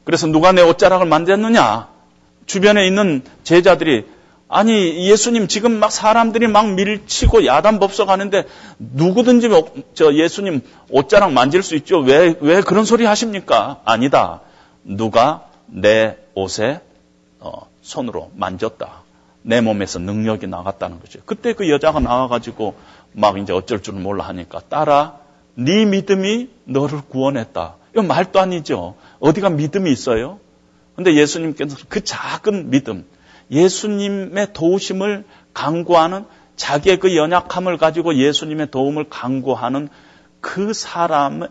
[0.05, 1.89] 그래서 누가 내 옷자락을 만졌느냐?
[2.47, 4.05] 주변에 있는 제자들이
[4.49, 8.45] 아니 예수님 지금 막 사람들이 막 밀치고 야단 법석하는데
[8.79, 9.49] 누구든지
[9.95, 12.01] 저 예수님 옷자락 만질 수 있죠.
[12.01, 13.81] 왜 왜 그런 소리 하십니까?
[13.87, 14.43] 아니다.
[14.85, 16.81] 누가 내 옷에
[17.41, 19.03] 어, 손으로 만졌다.
[19.43, 21.21] 내 몸에서 능력이 나갔다는 거죠.
[21.25, 22.77] 그때 그 여자가 나와가지고
[23.13, 25.19] 막 이제 어쩔 줄 몰라 하니까 따라
[25.55, 27.77] 네 믿음이 너를 구원했다.
[27.93, 28.95] 이거 말도 아니죠.
[29.19, 30.39] 어디가 믿음이 있어요?
[30.95, 33.05] 근데 예수님께서 그 작은 믿음,
[33.51, 39.89] 예수님의 도우심을 강구하는 자기의 그 연약함을 가지고 예수님의 도움을 강구하는
[40.41, 41.49] 그 사람을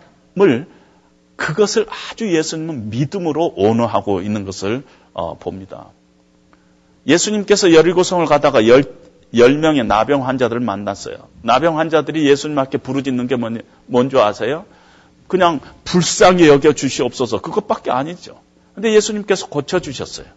[1.41, 5.87] 그것을 아주 예수님은 믿음으로 온어하고 있는 것을 어, 봅니다.
[7.07, 8.83] 예수님께서 여리고성을 가다가 열,
[9.35, 11.15] 열 명의 나병 환자들을 만났어요.
[11.41, 14.65] 나병 환자들이 예수님 앞에 부르짖는 게 뭔, 뭔지 아세요?
[15.27, 17.41] 그냥 불쌍히 여겨 주시옵소서.
[17.41, 18.39] 그것밖에 아니죠.
[18.75, 20.27] 근데 예수님께서 고쳐주셨어요.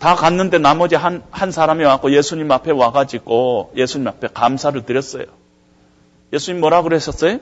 [0.00, 5.26] 다 갔는데 나머지 한, 한 사람이 와고 예수님 앞에 와가지고 예수님 앞에 감사를 드렸어요.
[6.32, 7.38] 예수님 뭐라 그러셨어요?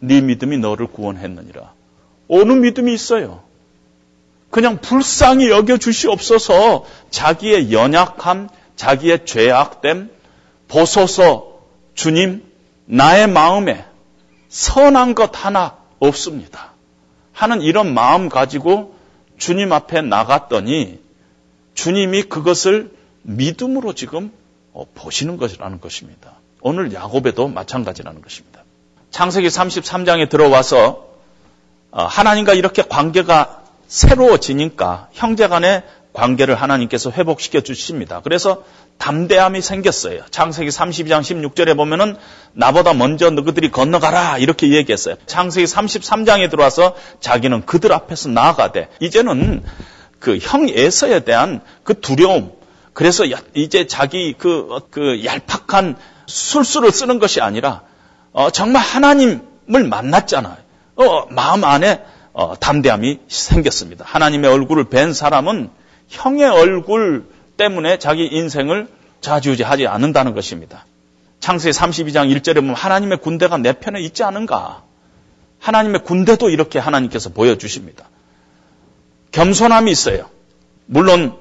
[0.00, 1.72] 네 믿음이 너를 구원했느니라.
[2.28, 3.42] 어느 믿음이 있어요?
[4.50, 10.10] 그냥 불쌍히 여겨 주시옵소서 자기의 연약함, 자기의 죄악됨,
[10.68, 11.60] 보소서
[11.94, 12.42] 주님,
[12.86, 13.84] 나의 마음에
[14.48, 16.72] 선한 것 하나 없습니다.
[17.32, 18.94] 하는 이런 마음 가지고
[19.38, 21.00] 주님 앞에 나갔더니
[21.74, 24.32] 주님이 그것을 믿음으로 지금
[24.72, 26.34] 어, 보시는 것이라는 것입니다.
[26.60, 28.59] 오늘 야곱에도 마찬가지라는 것입니다.
[29.10, 31.06] 창세기 33장에 들어와서
[31.90, 38.20] 어, 하나님과 이렇게 관계가 새로워지니까 형제 간의 관계를 하나님께서 회복시켜 주십니다.
[38.22, 38.64] 그래서
[38.98, 40.22] 담대함이 생겼어요.
[40.30, 42.16] 창세기 32장 16절에 보면은
[42.52, 45.16] 나보다 먼저 너희들이 건너가라 이렇게 얘기했어요.
[45.26, 49.64] 창세기 33장에 들어와서 자기는 그들 앞에서 나아가되 이제는
[50.20, 52.52] 그 형 에서에 대한 그 두려움
[52.92, 55.96] 그래서 이제 자기 그, 그 얄팍한
[56.26, 57.82] 술수를 쓰는 것이 아니라
[58.32, 60.56] 어, 정말 하나님을 만났잖아요.
[60.96, 64.04] 어, 마음 안에 어, 담대함이 생겼습니다.
[64.06, 65.70] 하나님의 얼굴을 뵌 사람은
[66.08, 68.88] 형의 얼굴 때문에 자기 인생을
[69.20, 70.86] 좌지우지하지 않는다는 것입니다.
[71.40, 74.82] 창세기 32장 1절에 보면 하나님의 군대가 내 편에 있지 않은가?
[75.58, 78.08] 하나님의 군대도 이렇게 하나님께서 보여주십니다.
[79.32, 80.28] 겸손함이 있어요.
[80.86, 81.36] 물론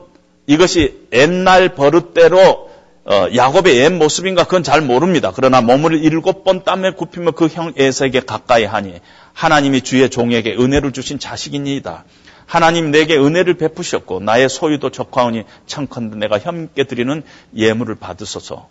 [0.45, 2.68] 이것이 옛날 버릇대로 어,
[3.09, 5.31] 야곱의 옛 모습인가 그건 잘 모릅니다.
[5.35, 8.99] 그러나 몸을 일곱 번 땀에 굽히며 그 형 에서에게 가까이 하니
[9.33, 12.05] 하나님이 주의 종에게 은혜를 주신 자식이니이다.
[12.45, 17.23] 하나님 내게 은혜를 베푸셨고 나의 소유도 적하오니 청컨대 내가 형께 드리는
[17.55, 18.69] 예물을 받으소서.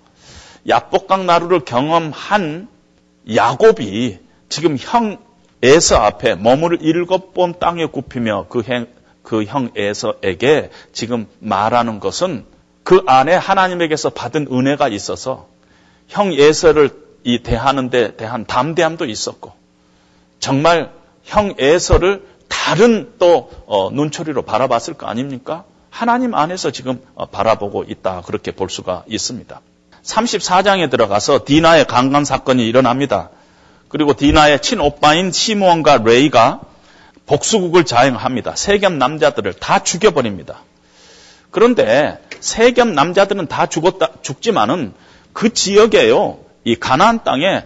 [0.69, 2.69] 야복강 나루를 경험한
[3.35, 5.19] 야곱이 지금 형
[5.61, 8.87] 에서 앞에 몸을 일곱 번 땅에 굽히며 그형
[9.25, 12.45] 그형 에서에게 지금 말하는 것은
[12.89, 15.49] 그 안에 하나님에게서 받은 은혜가 있어서
[16.09, 16.89] 형 에서를
[17.23, 19.53] 이 대하는 데 대한 담대함도 있었고
[20.41, 20.91] 정말
[21.23, 25.65] 형 에서를 다른 또 어, 눈초리로 바라봤을 거 아닙니까?
[25.91, 29.61] 하나님 안에서 지금 어, 바라보고 있다 그렇게 볼 수가 있습니다.
[30.03, 33.29] 34장에 들어가서 디나의 강간 사건이 일어납니다.
[33.89, 36.61] 그리고 디나의 친오빠인 시므온과 레이가
[37.27, 38.57] 복수국을 자행합니다.
[38.57, 40.63] 세겜 남자들을 다 죽여버립니다.
[41.51, 44.93] 그런데 세겜 남자들은 다 죽었다 죽지만은
[45.33, 47.65] 그 지역에요 이 가나안 땅에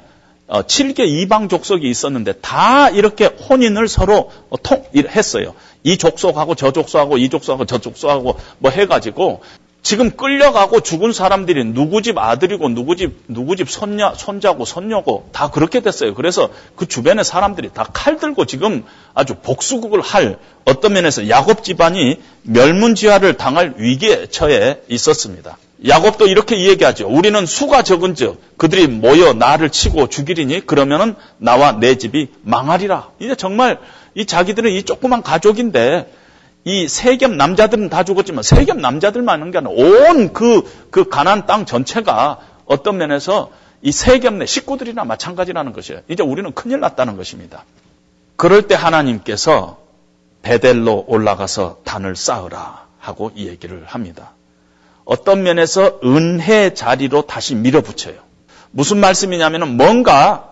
[0.53, 5.55] 어, 7개 이방 족속이 있었는데 다 이렇게 혼인을 서로 어, 통했어요.
[5.83, 9.40] 이 족속하고 저 족속하고 이 족속하고 저 족속하고 뭐 해가지고
[9.83, 15.51] 지금 끌려가고 죽은 사람들이 누구 집 아들이고 누구 집 누구 집 손녀 손자고 손녀고 다
[15.51, 16.14] 그렇게 됐어요.
[16.14, 22.21] 그래서 그 주변의 사람들이 다 칼 들고 지금 아주 복수국을 할 어떤 면에서 야곱 집안이
[22.42, 25.59] 멸문지화를 당할 위기에 처해 있었습니다.
[25.87, 27.09] 야곱도 이렇게 얘기하죠.
[27.09, 33.11] 우리는 수가 적은즉 그들이 모여 나를 치고 죽이리니 그러면은 나와 내 집이 망하리라.
[33.18, 33.81] 이제 정말
[34.14, 36.07] 이 자기들은 이 조그만 가족인데
[36.64, 41.64] 이 세겜 남자들은 다 죽었지만 세겜 남자들만 하는 게 아니라 온 그 그 가난 땅
[41.66, 43.51] 전체가 어떤 면에서
[43.83, 46.03] 이 세겜 내 식구들이나 마찬가지라는 것이에요.
[46.09, 47.64] 이제 우리는 큰일 났다는 것입니다.
[48.37, 49.79] 그럴 때 하나님께서
[50.42, 54.33] 베델로 올라가서 단을 쌓으라 하고 이 얘기를 합니다.
[55.05, 58.14] 어떤 면에서 은혜 자리로 다시 밀어붙여요.
[58.70, 60.51] 무슨 말씀이냐면 뭔가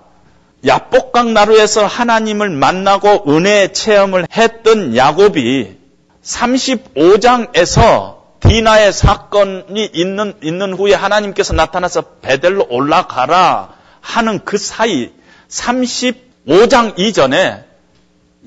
[0.66, 5.79] 야복강 나루에서 하나님을 만나고 은혜 체험을 했던 야곱이
[6.22, 15.12] 35장에서 디나의 사건이 있는, 있는 후에 하나님께서 나타나서 베델로 올라가라 하는 그 사이
[15.48, 17.64] 35장 이전에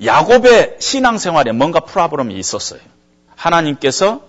[0.04, 2.80] 야곱의 신앙생활에 뭔가 프라브럼이 있었어요.
[3.36, 4.22] 하나님께서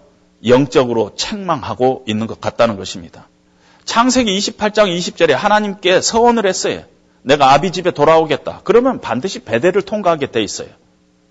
[0.45, 3.27] 영적으로 책망하고 있는 것 같다는 것입니다.
[3.85, 6.83] 창세기 28장 20절에 하나님께 서원을 했어요.
[7.23, 8.61] 내가 아비 집에 돌아오겠다.
[8.63, 10.69] 그러면 반드시 베델을 통과하게 돼 있어요.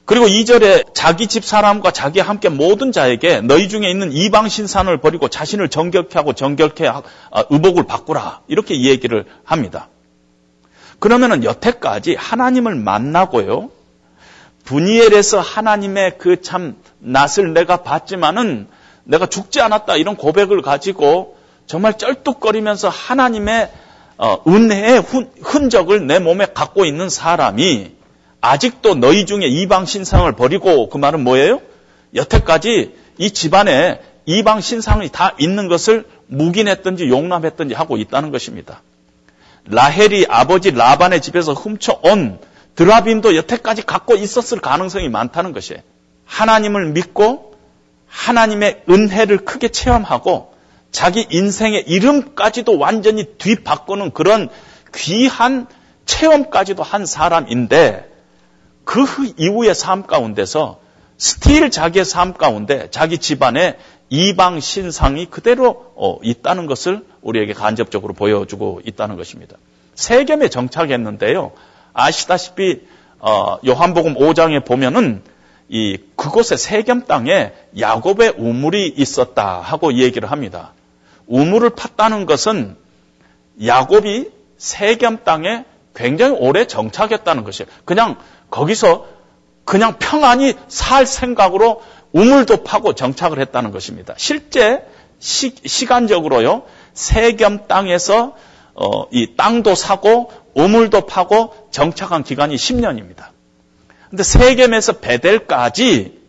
[0.05, 5.29] 그리고 2절에 자기 집 사람과 자기와 함께 모든 자에게 너희 중에 있는 이방 신산을 버리고
[5.29, 7.03] 자신을 정결케 하고 정결케 아,
[7.49, 8.43] 의복을 바꾸라.
[8.47, 9.89] 이렇게 얘기를 합니다.
[10.99, 13.71] 그러면은 여태까지 하나님을 만나고요.
[14.65, 18.69] 분이엘에서 하나님의 그 참 낯을 내가 봤지만은
[19.05, 21.37] 내가 죽지 않았다 이런 고백을 가지고
[21.67, 23.71] 정말 쩔뚝거리면서 하나님의
[24.17, 25.03] 어, 은혜의
[25.43, 27.94] 흔적을 내 몸에 갖고 있는 사람이
[28.45, 31.63] 아직도 너희 중에 이방 신상을 버리고 그 말은 뭐예요?
[32.15, 38.83] 여태까지 이 집안에 이방 신상이 다 있는 것을 묵인했든지 용납했든지 하고 있다는 것입니다.
[39.65, 42.39] 라헬이 아버지 라반의 집에서 훔쳐온
[42.75, 45.81] 드라빈도 여태까지 갖고 있었을 가능성이 많다는 것이에요.
[46.27, 47.55] 하나님을 믿고
[48.09, 50.53] 하나님의 은혜를 크게 체험하고
[50.93, 54.51] 자기 인생의 이름까지도 완전히 뒤바꾸는 그런
[54.95, 55.67] 귀한
[56.05, 58.14] 체험까지도 한 사람인데
[58.85, 59.05] 그
[59.37, 60.81] 이후의 삶 가운데서
[61.17, 63.79] still 자기의 삶 가운데 자기 집안에
[64.11, 69.57] 이방 신상이 그대로 어, 있다는 것을 우리에게 간접적으로 보여주고 있다는 것입니다.
[69.95, 71.53] 세겜에 정착했는데요.
[71.93, 72.83] 아시다시피
[73.19, 75.23] 어, 요한복음 5장에 보면은
[75.69, 80.73] 이 그곳에 세겜 땅에 야곱의 우물이 있었다 하고 얘기를 합니다.
[81.27, 82.77] 우물을 팠다는 것은
[83.65, 85.65] 야곱이 세겜 땅에
[85.95, 87.71] 굉장히 오래 정착했다는 것이에요.
[87.85, 88.17] 그냥
[88.55, 89.07] 거기서
[89.65, 91.83] 그냥 평안히 살 생각으로
[92.13, 94.15] 우물도 파고 정착을 했다는 것입니다.
[94.17, 94.85] 실제
[95.19, 98.37] 시, 간적으로요 세겸 땅에서
[98.75, 103.27] 어, 이 땅도 사고 우물도 파고 정착한 기간이 10년입니다.
[104.11, 106.21] 근데 세겜에서 베델까지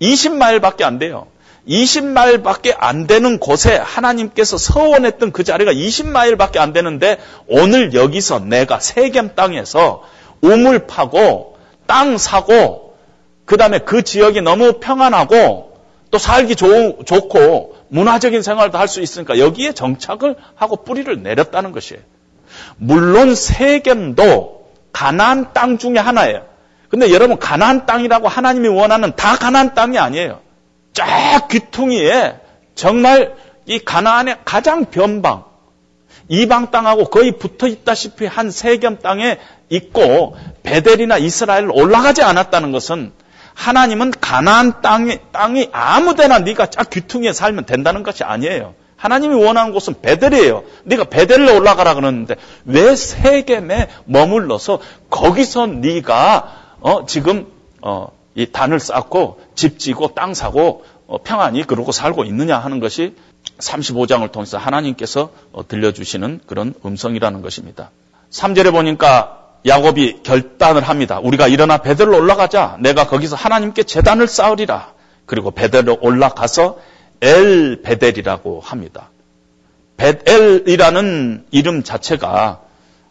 [0.00, 1.26] 20마일밖에 안 돼요.
[1.68, 9.34] 20마일밖에 안 되는 곳에 하나님께서 서원했던 그 자리가 20마일밖에 안 되는데 오늘 여기서 내가 세겜
[9.34, 10.04] 땅에서
[10.40, 11.55] 우물 파고
[11.86, 12.96] 땅 사고
[13.44, 15.76] 그 다음에 그 지역이 너무 평안하고
[16.10, 22.02] 또 살기 좋, 좋고 문화적인 생활도 할 수 있으니까 여기에 정착을 하고 뿌리를 내렸다는 것이에요.
[22.76, 26.46] 물론 세겜도 가나안 땅 중에 하나예요.
[26.88, 30.40] 근데 여러분 가나안 땅이라고 하나님이 원하는 다 가나안 땅이 아니에요.
[30.92, 32.36] 쫙 귀퉁이에
[32.74, 33.34] 정말
[33.66, 35.44] 이 가나안의 가장 변방
[36.28, 43.12] 이방 땅하고 거의 붙어 있다시피 한 세겜 땅에 있고 베델이나 이스라엘 올라가지 않았다는 것은
[43.54, 48.74] 하나님은 가나안 땅이, 땅이 아무데나 네가 쫙 귀퉁이에 살면 된다는 것이 아니에요.
[48.96, 50.64] 하나님이 원하는 곳은 베델이에요.
[50.84, 57.46] 네가 베델로 올라가라 그러는데 왜 세겜에 머물러서 거기서 네가 어, 지금
[57.82, 63.14] 어, 이 단을 쌓고 집 지고 땅 사고 어, 평안히 그러고 살고 있느냐 하는 것이
[63.58, 67.90] 35장을 통해서 하나님께서 어, 들려주시는 그런 음성이라는 것입니다.
[68.30, 71.18] 3절에 보니까 야곱이 결단을 합니다.
[71.20, 72.76] 우리가 일어나 베델로 올라가자.
[72.80, 74.92] 내가 거기서 하나님께 재단을 쌓으리라.
[75.26, 76.78] 그리고 베델로 올라가서
[77.20, 79.10] 엘 베델이라고 합니다.
[79.96, 82.60] 베델이라는 이름 자체가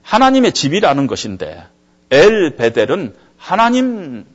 [0.01, 1.65] 하나님의 집이라는 것인데
[2.11, 4.25] 엘 베델은 하나님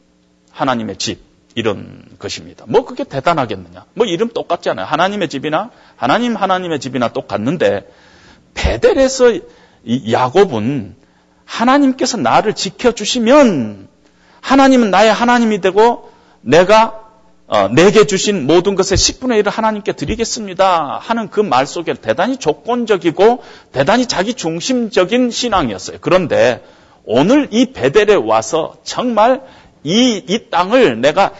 [0.51, 1.30] 하나님의 집.
[1.55, 2.65] 이런 것입니다.
[2.69, 3.85] 뭐 그게 대단하겠느냐?
[3.95, 4.87] 뭐 이름 똑같잖아요.
[4.87, 7.89] 하나님의 집이나 하나님 하나님의 집이나 똑같는데
[8.55, 9.33] 베델에서
[9.85, 10.97] 이 야곱은
[11.45, 13.89] 하나님께서 나를 지켜주시면
[14.41, 17.01] 하나님은 나의 하나님이 되고 내가
[17.53, 23.43] 어, 내게 주신 모든 것의 10분의 1을 하나님께 드리겠습니다 하는 그 말 속에 대단히 조건적이고
[23.73, 25.99] 대단히 자기 중심적인 신앙이었어요.
[26.01, 26.63] 그런데
[27.05, 29.43] 오늘 이 베델에 와서 정말
[29.83, 31.33] 이, 이 땅을 내가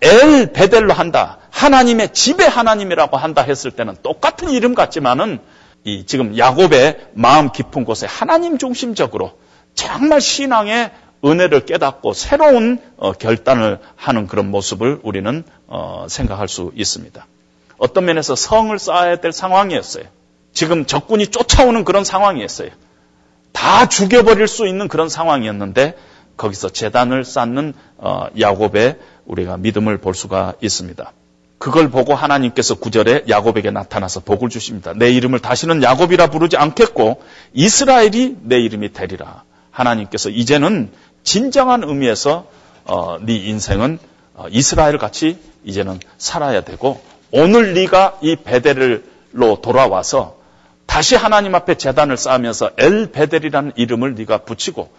[0.00, 1.38] 엘 베델로 한다.
[1.50, 5.38] 하나님의 집의 하나님이라고 한다 했을 때는 똑같은 이름 같지만은
[5.84, 9.38] 이 지금 야곱의 마음 깊은 곳에 하나님 중심적으로
[9.74, 10.90] 정말 신앙의
[11.24, 17.26] 은혜를 깨닫고 새로운 어, 결단을 하는 그런 모습을 우리는 어, 생각할 수 있습니다.
[17.78, 20.04] 어떤 면에서 성을 쌓아야 될 상황이었어요.
[20.52, 22.70] 지금 적군이 쫓아오는 그런 상황이었어요.
[23.52, 25.96] 다 죽여버릴 수 있는 그런 상황이었는데
[26.36, 31.12] 거기서 재단을 쌓는 어, 야곱의 우리가 믿음을 볼 수가 있습니다.
[31.58, 34.92] 그걸 보고 하나님께서 구절에 야곱에게 나타나서 복을 주십니다.
[34.94, 37.22] 내 이름을 다시는 야곱이라 부르지 않겠고
[37.54, 39.44] 이스라엘이 내 이름이 되리라.
[39.70, 40.90] 하나님께서 이제는
[41.22, 42.46] 진정한 의미에서
[42.84, 43.98] 어, 네 인생은
[44.34, 50.36] 어, 이스라엘 같이 이제는 살아야 되고 오늘 네가 이 베델로 돌아와서
[50.86, 54.90] 다시 하나님 앞에 재단을 쌓으면서 엘 베델이라는 이름을 네가 붙이고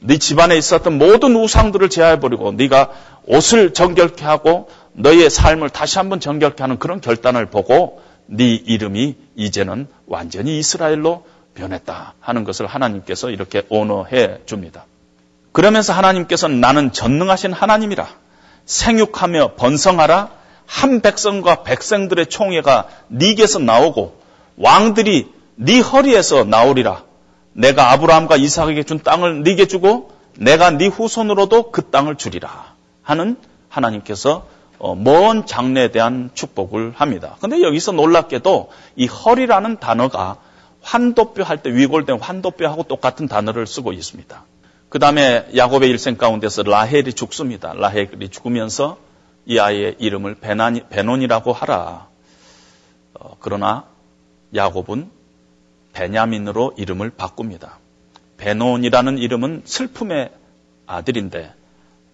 [0.00, 2.90] 네 집안에 있었던 모든 우상들을 제하해 버리고 네가
[3.26, 9.88] 옷을 정결케 하고 너의 삶을 다시 한번 정결케 하는 그런 결단을 보고 네 이름이 이제는
[10.06, 11.24] 완전히 이스라엘로
[11.54, 14.84] 변했다 하는 것을 하나님께서 이렇게 언어해 줍니다.
[15.52, 18.06] 그러면서 하나님께서는 나는 전능하신 하나님이라
[18.66, 20.30] 생육하며 번성하라
[20.66, 24.20] 한 백성과 백성들의 총회가 네게서 나오고
[24.58, 27.05] 왕들이 네 허리에서 나오리라
[27.56, 33.36] 내가 아브라함과 이삭에게 준 땅을 네게 주고 내가 네 후손으로도 그 땅을 주리라 하는
[33.68, 34.46] 하나님께서
[34.78, 37.36] 어, 먼 장래에 대한 축복을 합니다.
[37.40, 40.36] 근데 여기서 놀랍게도 이 허리라는 단어가
[40.82, 44.44] 환도뼈 할 때 위골된 환도뼈하고 똑같은 단어를 쓰고 있습니다.
[44.90, 47.72] 그 다음에 야곱의 일생 가운데서 라헬이 죽습니다.
[47.72, 48.98] 라헬이 죽으면서
[49.46, 50.36] 이 아이의 이름을
[50.90, 52.08] 베논이라고 하라.
[53.14, 53.84] 어, 그러나
[54.54, 55.15] 야곱은
[55.96, 57.78] 베냐민으로 이름을 바꿉니다.
[58.36, 60.30] 베논이라는 이름은 슬픔의
[60.84, 61.54] 아들인데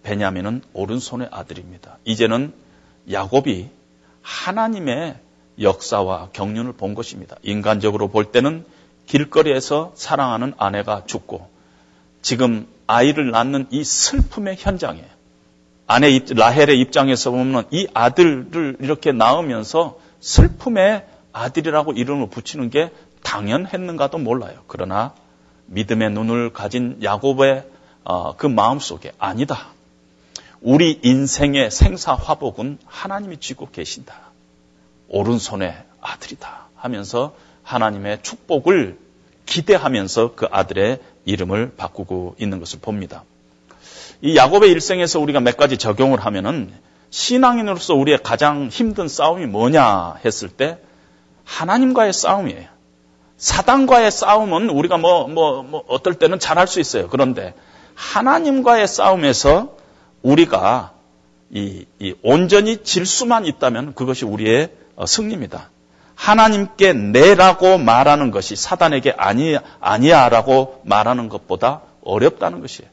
[0.03, 1.97] 베냐민은 오른손의 아들입니다.
[2.05, 2.53] 이제는
[3.11, 3.67] 야곱이
[4.21, 5.17] 하나님의
[5.59, 7.35] 역사와 경륜을 본 것입니다.
[7.43, 8.65] 인간적으로 볼 때는
[9.05, 11.49] 길거리에서 사랑하는 아내가 죽고
[12.21, 15.03] 지금 아이를 낳는 이 슬픔의 현장에
[15.87, 22.89] 아내 라헬의 입장에서 보면 이 아들을 이렇게 낳으면서 슬픔의 아들이라고 이름을 붙이는 게
[23.23, 24.61] 당연했는가도 몰라요.
[24.67, 25.13] 그러나
[25.65, 27.65] 믿음의 눈을 가진 야곱의
[28.03, 29.67] 어, 그 마음 속에 아니다.
[30.61, 34.15] 우리 인생의 생사 화복은 하나님이 쥐고 계신다.
[35.07, 36.67] 오른손의 아들이다.
[36.75, 38.97] 하면서 하나님의 축복을
[39.45, 43.23] 기대하면서 그 아들의 이름을 바꾸고 있는 것을 봅니다.
[44.21, 46.73] 이 야곱의 일생에서 우리가 몇 가지 적용을 하면은
[47.09, 50.79] 신앙인으로서 우리의 가장 힘든 싸움이 뭐냐 했을 때
[51.45, 52.72] 하나님과의 싸움이에요.
[53.43, 57.09] 사단과의 싸움은 우리가 뭐, 뭐, 뭐, 어떨 때는 잘할 수 있어요.
[57.09, 57.53] 그런데
[57.93, 59.75] 하나님과의 싸움에서
[60.21, 60.93] 우리가
[61.51, 65.69] 이, 이 온전히 질 수만 있다면 그것이 우리의 어, 승리입니다.
[66.15, 72.89] 하나님께 내라고 말하는 것이 사단에게 아니, 아니야라고 말하는 것보다 어렵다는 것이에요.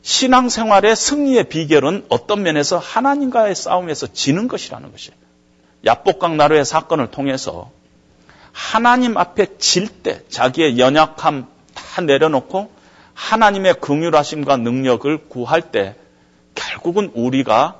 [0.00, 5.14] 신앙생활의 승리의 비결은 어떤 면에서 하나님과의 싸움에서 지는 것이라는 것이에요.
[5.84, 7.70] 야복강 나루의 사건을 통해서
[8.52, 12.70] 하나님 앞에 질 때 자기의 연약함 다 내려놓고
[13.14, 15.94] 하나님의 긍휼하심과 능력을 구할 때
[16.54, 17.76] 결국은 우리가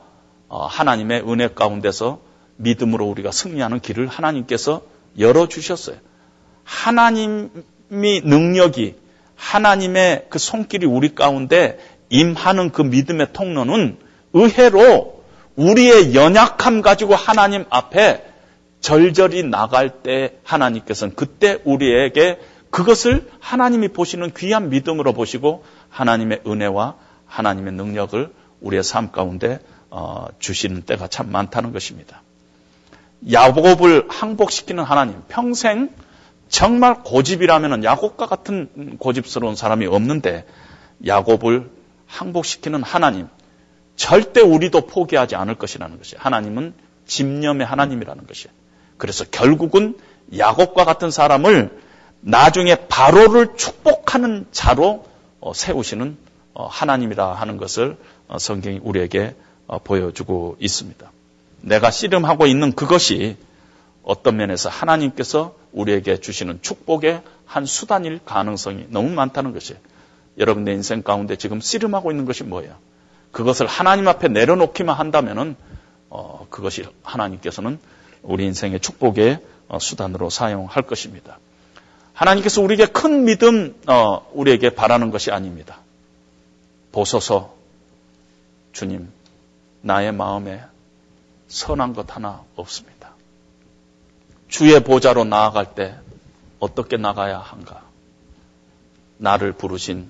[0.49, 2.21] 어, 하나님의 은혜 가운데서
[2.57, 4.83] 믿음으로 우리가 승리하는 길을 하나님께서
[5.19, 5.97] 열어 주셨어요.
[6.65, 7.51] 하나님이
[7.89, 8.97] 능력이
[9.37, 11.79] 하나님의 그 손길이 우리 가운데
[12.11, 13.99] 임하는 그 믿음의 통로는
[14.33, 15.25] 의외로
[15.57, 18.30] 우리의 연약함 가지고 하나님 앞에
[18.81, 22.39] 절절히 나갈 때 하나님께서는 그때 우리에게
[22.71, 29.59] 그것을 하나님이 보시는 귀한 믿음으로 보시고 하나님의 은혜와 하나님의 능력을 우리의 삶 가운데
[29.91, 32.23] 어, 주시는 때가 참 많다는 것입니다.
[33.31, 35.91] 야곱을 항복시키는 하나님, 평생
[36.49, 40.47] 정말 고집이라면 야곱과 같은 고집스러운 사람이 없는데
[41.07, 41.71] 야곱을
[42.07, 43.29] 항복시키는 하나님,
[43.97, 46.75] 절대 우리도 포기하지 않을 것이라는 것이 하나님은
[47.07, 48.60] 집념의 하나님이라는 것이에요.
[49.01, 49.99] 그래서 결국은
[50.37, 51.81] 야곱과 같은 사람을
[52.21, 55.07] 나중에 바로를 축복하는 자로
[55.41, 56.19] 어, 세우시는
[56.53, 57.97] 어, 하나님이라 하는 것을
[58.29, 59.35] 어, 성경이 우리에게
[59.67, 61.11] 어, 보여주고 있습니다.
[61.63, 63.39] 내가 씨름하고 있는 그것이
[64.03, 69.81] 어떤 면에서 하나님께서 우리에게 주시는 축복의 한 수단일 가능성이 너무 많다는 것이에요.
[70.37, 72.75] 여러분 내 인생 가운데 지금 씨름하고 있는 것이 뭐예요?
[73.33, 75.57] 그것을 하나님 앞에 내려놓기만 한다면은
[76.11, 77.79] 어, 그것이 하나님께서는
[78.23, 81.39] 우리 인생의 축복의 어, 수단으로 사용할 것입니다.
[82.13, 85.79] 하나님께서 우리에게 큰 믿음 어, 우리에게 바라는 것이 아닙니다.
[86.93, 87.55] 보소서
[88.73, 89.11] 주님
[89.81, 90.63] 나의 마음에
[91.49, 93.15] 선한 것 하나 없습니다.
[94.49, 95.97] 주의 보좌로 나아갈 때
[96.59, 97.83] 어떻게 나가야 한가?
[99.19, 100.09] 나를 부르신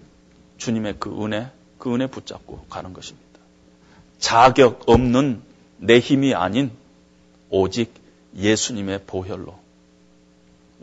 [0.58, 3.28] 주님의 그 은혜, 그 은혜 붙잡고 가는 것입니다.
[4.18, 5.42] 자격 없는
[5.78, 6.70] 내 힘이 아닌
[7.48, 7.99] 오직
[8.36, 9.58] 예수님의 보혈로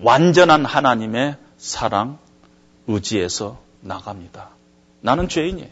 [0.02, 2.20] 완전한 하나님의 사랑,
[2.88, 4.50] 의지에서 나갑니다.
[5.02, 5.70] 나는 죄인이에요.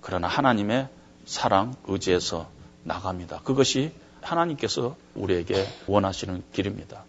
[0.00, 0.88] 그러나 하나님의
[1.26, 2.48] 사랑, 의지에서
[2.84, 3.40] 나갑니다.
[3.44, 3.92] 그것이
[4.22, 7.04] 하나님께서 우리에게 원하시는 길입니다.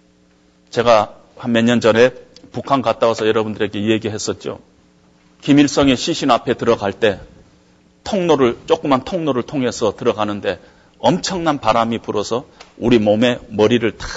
[0.69, 2.11] 제가 한 몇 년 전에
[2.51, 4.59] 북한 갔다 와서 여러분들에게 얘기했었죠.
[5.41, 7.19] 김일성의 시신 앞에 들어갈 때
[8.03, 10.59] 통로를, 조그만 통로를 통해서 들어가는데
[10.99, 12.45] 엄청난 바람이 불어서
[12.77, 14.07] 우리 몸에 머리를 다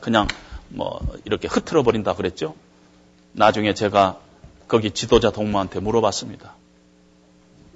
[0.00, 0.26] 그냥
[0.68, 2.54] 뭐 이렇게 흐트러 버린다 그랬죠.
[3.32, 4.18] 나중에 제가
[4.66, 6.54] 거기 지도자 동무한테 물어봤습니다.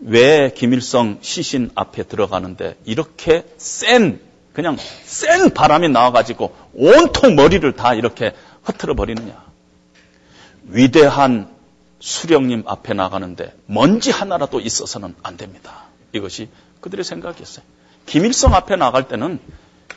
[0.00, 4.20] 왜 김일성 시신 앞에 들어가는데 이렇게 센
[4.52, 8.34] 그냥 센 바람이 나와가지고 온통 머리를 다 이렇게
[8.64, 9.42] 흐트러 버리느냐.
[10.64, 11.52] 위대한
[12.00, 15.84] 수령님 앞에 나가는데 먼지 하나라도 있어서는 안 됩니다.
[16.12, 16.48] 이것이
[16.80, 17.64] 그들의 생각이었어요.
[18.06, 19.38] 김일성 앞에 나갈 때는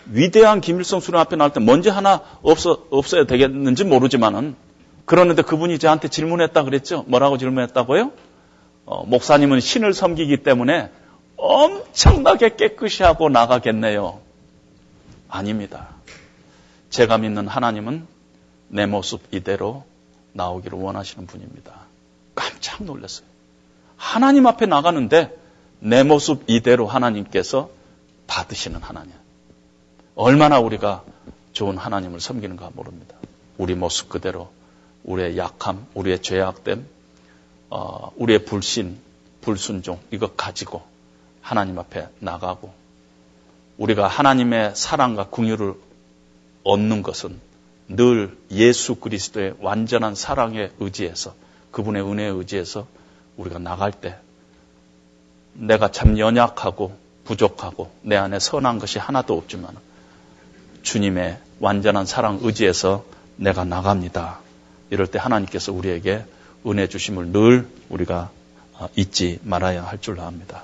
[0.08, 4.56] 위대한 김일성 수령 앞에 나갈 때 먼지 하나 없어, 없어야 되겠는지 모르지만은
[5.06, 7.04] 그러는데 그분이 저한테 질문했다 그랬죠?
[7.08, 8.12] 뭐라고 질문했다고요?
[8.86, 10.92] 어, 목사님은 신을 섬기기 때문에
[11.38, 14.20] 엄청나게 깨끗이 하고 나가겠네요.
[15.30, 15.90] 아닙니다.
[16.90, 18.08] 제가 믿는 하나님은
[18.70, 19.84] 내 모습 이대로
[20.34, 21.72] 나오기를 원하시는 분입니다.
[22.36, 23.28] 깜짝 놀랐어요.
[23.98, 25.36] 하나님 앞에 나가는데
[25.80, 27.70] 내 모습 이대로 하나님께서
[28.28, 29.14] 받으시는 하나님.
[30.16, 31.04] 얼마나 우리가
[31.54, 33.16] 좋은 하나님을 섬기는가 모릅니다.
[33.58, 34.52] 우리 모습 그대로
[35.04, 36.86] 우리의 약함, 우리의 죄악됨,
[37.70, 38.98] 어, 우리의 불신,
[39.42, 40.84] 불순종 이것 가지고
[41.42, 42.74] 하나님 앞에 나가고
[43.78, 45.76] 우리가 하나님의 사랑과 궁유를
[46.64, 47.40] 얻는 것은
[47.88, 51.36] 늘 예수 그리스도의 완전한 사랑에 의지해서
[51.72, 52.88] 그분의 은혜에 의지해서
[53.38, 54.18] 우리가 나갈 때
[55.54, 59.76] 내가 참 연약하고 부족하고 내 안에 선한 것이 하나도 없지만
[60.84, 63.04] 주님의 완전한 사랑 의지해서
[63.36, 64.40] 내가 나갑니다.
[64.90, 66.24] 이럴 때 하나님께서 우리에게
[66.68, 68.30] 은혜 주심을 늘 우리가
[68.96, 70.64] 잊지 말아야 할줄 압니다.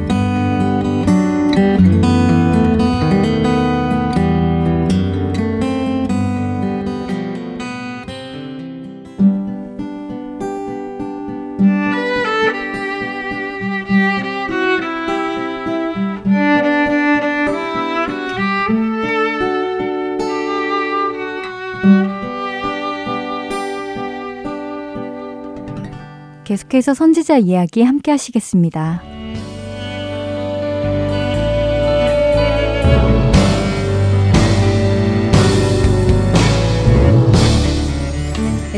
[26.51, 29.10] 계속해서 선지자 이야기 함께 하시겠습니다.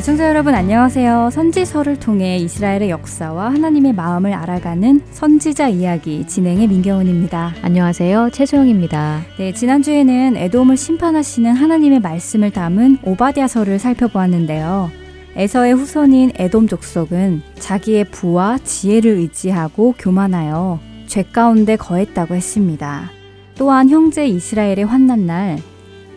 [0.03, 1.29] 애청자 여러분 안녕하세요.
[1.31, 7.53] 선지서를 통해 이스라엘의 역사와 하나님의 마음을 알아가는 선지자 이야기 진행의 민경은입니다.
[7.61, 8.31] 안녕하세요.
[8.33, 9.21] 최소영입니다.
[9.37, 14.91] 네, 지난주에는 에돔을 심판하시는 하나님의 말씀을 담은 오바댜서를 살펴보았는데요.
[15.37, 23.09] 에서의 후손인 에돔 족속은 자기의 부와 지혜를 의지하고 교만하여 죄 가운데 거했다고 했습니다.
[23.55, 25.59] 또한 형제 이스라엘의 환난 날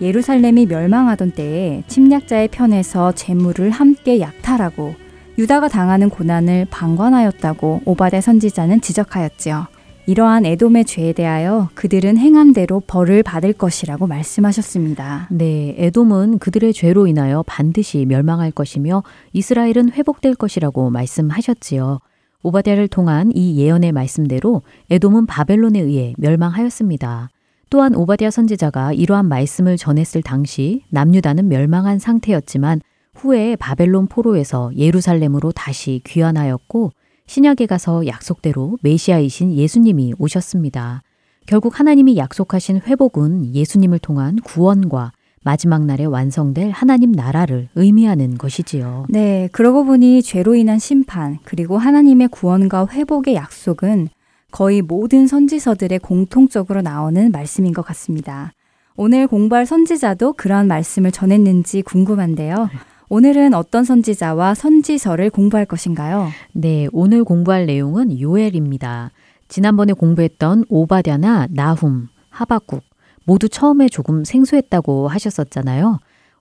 [0.00, 4.94] 예루살렘이 멸망하던 때에 침략자의 편에서 재물을 함께 약탈하고
[5.38, 9.66] 유다가 당하는 고난을 방관하였다고 오바데 선지자는 지적하였지요.
[10.08, 15.28] 이러한 에돔의 죄에 대하여 그들은 행한 대로 벌을 받을 것이라고 말씀하셨습니다.
[15.32, 21.98] 네, 에돔은 그들의 죄로 인하여 반드시 멸망할 것이며 이스라엘은 회복될 것이라고 말씀하셨지요.
[22.44, 27.30] 오바댜를 통한 이 예언의 말씀대로 에돔은 바벨론에 의해 멸망하였습니다.
[27.68, 32.80] 또한 오바댜 선지자가 이러한 말씀을 전했을 당시 남유다는 멸망한 상태였지만
[33.14, 36.92] 후에 바벨론 포로에서 예루살렘으로 다시 귀환하였고
[37.26, 41.02] 신약에 가서 약속대로 메시아이신 예수님이 오셨습니다.
[41.46, 45.12] 결국 하나님이 약속하신 회복은 예수님을 통한 구원과
[45.42, 49.06] 마지막 날에 완성될 하나님 나라를 의미하는 것이지요.
[49.08, 54.08] 네, 그러고 보니 죄로 인한 심판, 그리고 하나님의 구원과 회복의 약속은
[54.50, 58.52] 거의 모든 선지서들의 공통적으로 나오는 말씀인 것 같습니다.
[58.96, 62.70] 오늘 공부할 선지자도 그러한 말씀을 전했는지 궁금한데요.
[63.08, 66.28] 오늘은 어떤 선지자와 선지서를 공부할 것인가요?
[66.52, 69.10] 네, 오늘 공부할 내용은 요엘입니다.
[69.48, 72.82] 지난번에 공부했던 오바댜나 나훔, 하박국
[73.24, 75.98] 모두 처음에 조금 생소했다고 하셨었잖아요.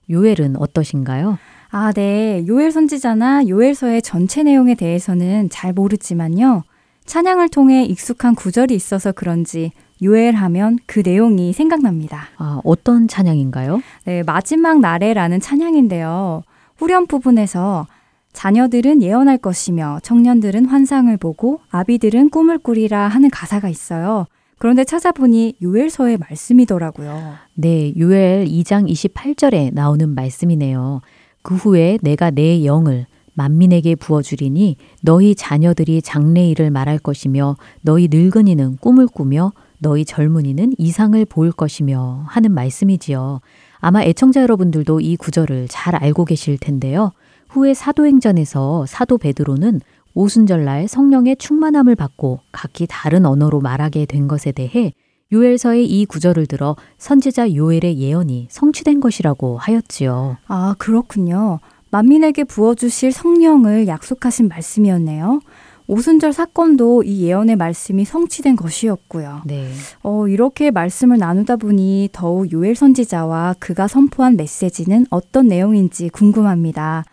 [0.08, 1.38] 요엘은 어떠신가요?
[1.70, 2.44] 아, 네.
[2.46, 6.62] 요엘 선지자나 요엘서의 전체 내용에 대해서는 잘 모르지만요.
[7.06, 12.28] 찬양을 통해 익숙한 구절이 있어서 그런지 요엘하면 그 내용이 생각납니다.
[12.36, 13.80] 아, 어떤 찬양인가요?
[14.04, 16.42] 네, 마지막 날에라는 찬양인데요.
[16.76, 17.86] 후렴 부분에서
[18.32, 24.26] 자녀들은 예언할 것이며 청년들은 환상을 보고 아비들은 꿈을 꾸리라 하는 가사가 있어요.
[24.58, 27.34] 그런데 찾아보니 요엘서의 말씀이더라고요.
[27.54, 31.00] 네, 요엘 2장 28절에 나오는 말씀이네요.
[31.42, 39.06] 그 후에 내가 내 영을 만민에게 부어주리니 너희 자녀들이 장래일을 말할 것이며 너희 늙은이는 꿈을
[39.06, 43.40] 꾸며 너희 젊은이는 이상을 볼 것이며 하는 말씀이지요.
[43.78, 47.12] 아마 애청자 여러분들도 이 구절을 잘 알고 계실 텐데요.
[47.50, 49.80] 후에 사도행전에서 사도 베드로는
[50.14, 54.92] 오순절날 성령의 충만함을 받고 각기 다른 언어로 말하게 된 것에 대해
[55.32, 60.38] 요엘서의 이 구절을 들어 선지자 요엘의 예언이 성취된 것이라고 하였지요.
[60.46, 61.58] 아, 그렇군요.
[61.96, 65.40] 만민에게 부어주실 성령을 약속하신 말씀이었네요.
[65.86, 69.42] 오순절 사건도 이 예언의 말씀이 성취된 것이었고요.
[69.46, 69.68] 네.
[70.02, 77.04] 어, 이렇게 말씀을 나누다 보니 더욱 요엘 선지자와 그가 선포한 메시지는 어떤 내용인지 궁금합니다.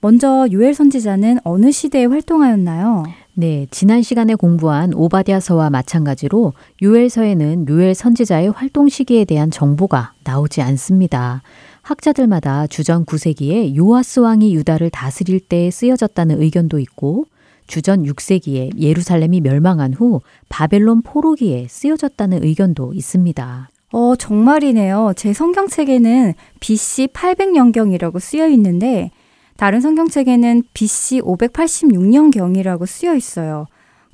[0.00, 3.04] 먼저 요엘 선지자는 어느 시대에 활동하였나요?
[3.34, 11.42] 네, 지난 시간에 공부한 오바댜서와 마찬가지로 요엘서에는 요엘 선지자의 활동 시기에 대한 정보가 나오지 않습니다.
[11.82, 17.26] 학자들마다 주전 9세기에 요아스 왕이 유다를 다스릴 때 쓰여졌다는 의견도 있고
[17.66, 23.70] 주전 6세기에 예루살렘이 멸망한 후 바벨론 포로기에 쓰여졌다는 의견도 있습니다.
[23.92, 25.12] 어, 정말이네요.
[25.16, 29.10] 제 성경책에는 BC 800년경이라고 쓰여 있는데
[29.56, 33.66] 다른 성경책에는 BC 586년경이라고 쓰여 있어요.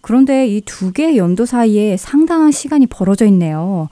[0.07, 3.88] 그런데 이 두 개의 연도 사이에 상당한 시간이 벌어져 있네요.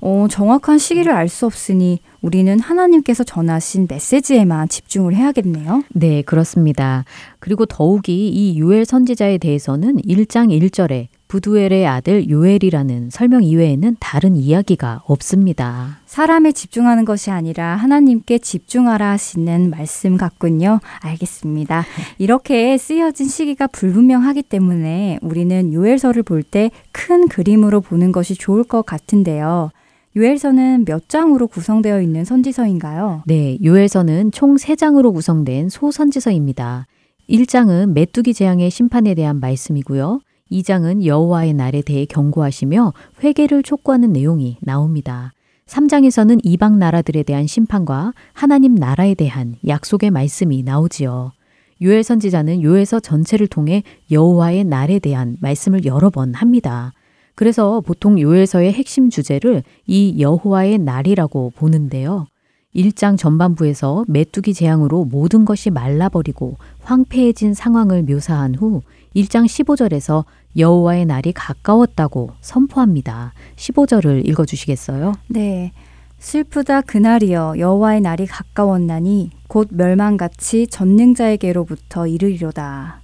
[0.00, 5.84] 어, 정확한 시기를 알 수 없으니 우리는 하나님께서 전하신 메시지에만 집중을 해야겠네요.
[5.94, 7.04] 네, 그렇습니다.
[7.38, 15.00] 그리고 더욱이 이 요엘 선지자에 대해서는 1장 1절에 부두엘의 아들 요엘이라는 설명 이외에는 다른 이야기가
[15.06, 16.00] 없습니다.
[16.04, 20.80] 사람에 집중하는 것이 아니라 하나님께 집중하라 하시는 말씀 같군요.
[21.00, 21.86] 알겠습니다.
[22.18, 28.84] 이렇게 쓰여진 시기가 불분명하기 때문에 우리는 요엘서를 볼 때 큰 그림으로 보는 것이 좋을 것
[28.84, 29.70] 같은데요.
[30.14, 33.22] 요엘서는 몇 장으로 구성되어 있는 선지서인가요?
[33.24, 36.86] 네, 요엘서는 총 3장으로 구성된 소선지서입니다.
[37.30, 40.20] 1장은 메뚜기 재앙의 심판에 대한 말씀이고요.
[40.52, 42.92] 2장은 여호와의 날에 대해 경고하시며
[43.24, 45.32] 회개를 촉구하는 내용이 나옵니다.
[45.66, 51.32] 3장에서는 이방 나라들에 대한 심판과 하나님 나라에 대한 약속의 말씀이 나오지요.
[51.80, 56.92] 요엘 선지자는 요엘서 전체를 통해 여호와의 날에 대한 말씀을 여러 번 합니다.
[57.34, 62.26] 그래서 보통 요엘서의 핵심 주제를 이 여호와의 날이라고 보는데요.
[62.74, 68.82] 1장 전반부에서 메뚜기 재앙으로 모든 것이 말라버리고 황폐해진 상황을 묘사한 후
[69.14, 70.24] 1장 15절에서
[70.56, 73.32] 여호와의 날이 가까웠다고 선포합니다.
[73.56, 75.14] 15절을 읽어 주시겠어요?
[75.28, 75.72] 네.
[76.18, 83.00] 슬프다 그날이여 여호와의 날이 가까웠나니 곧 멸망같이 전능자에게로부터 이르리로다.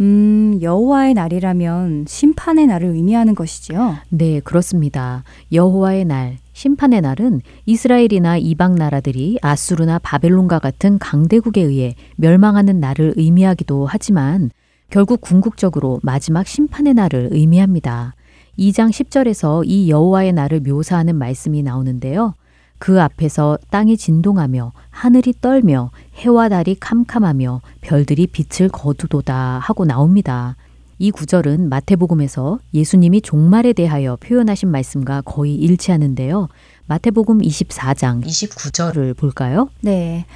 [0.00, 3.96] 음, 여호와의 날이라면 심판의 날을 의미하는 것이지요.
[4.08, 5.24] 네, 그렇습니다.
[5.52, 13.86] 여호와의 날, 심판의 날은 이스라엘이나 이방 나라들이 아수르나 바벨론과 같은 강대국에 의해 멸망하는 날을 의미하기도
[13.86, 14.50] 하지만
[14.90, 18.14] 결국 궁극적으로 마지막 심판의 날을 의미합니다.
[18.58, 22.34] 2장 10절에서 이 여호와의 날을 묘사하는 말씀이 나오는데요.
[22.78, 30.56] 그 앞에서 땅이 진동하며 하늘이 떨며 해와 달이 캄캄하며 별들이 빛을 거두도다 하고 나옵니다.
[30.98, 36.48] 이 구절은 마태복음에서 예수님이 종말에 대하여 표현하신 말씀과 거의 일치하는데요.
[36.86, 39.70] 마태복음 24장 29절을 볼까요?
[39.82, 40.26] 네.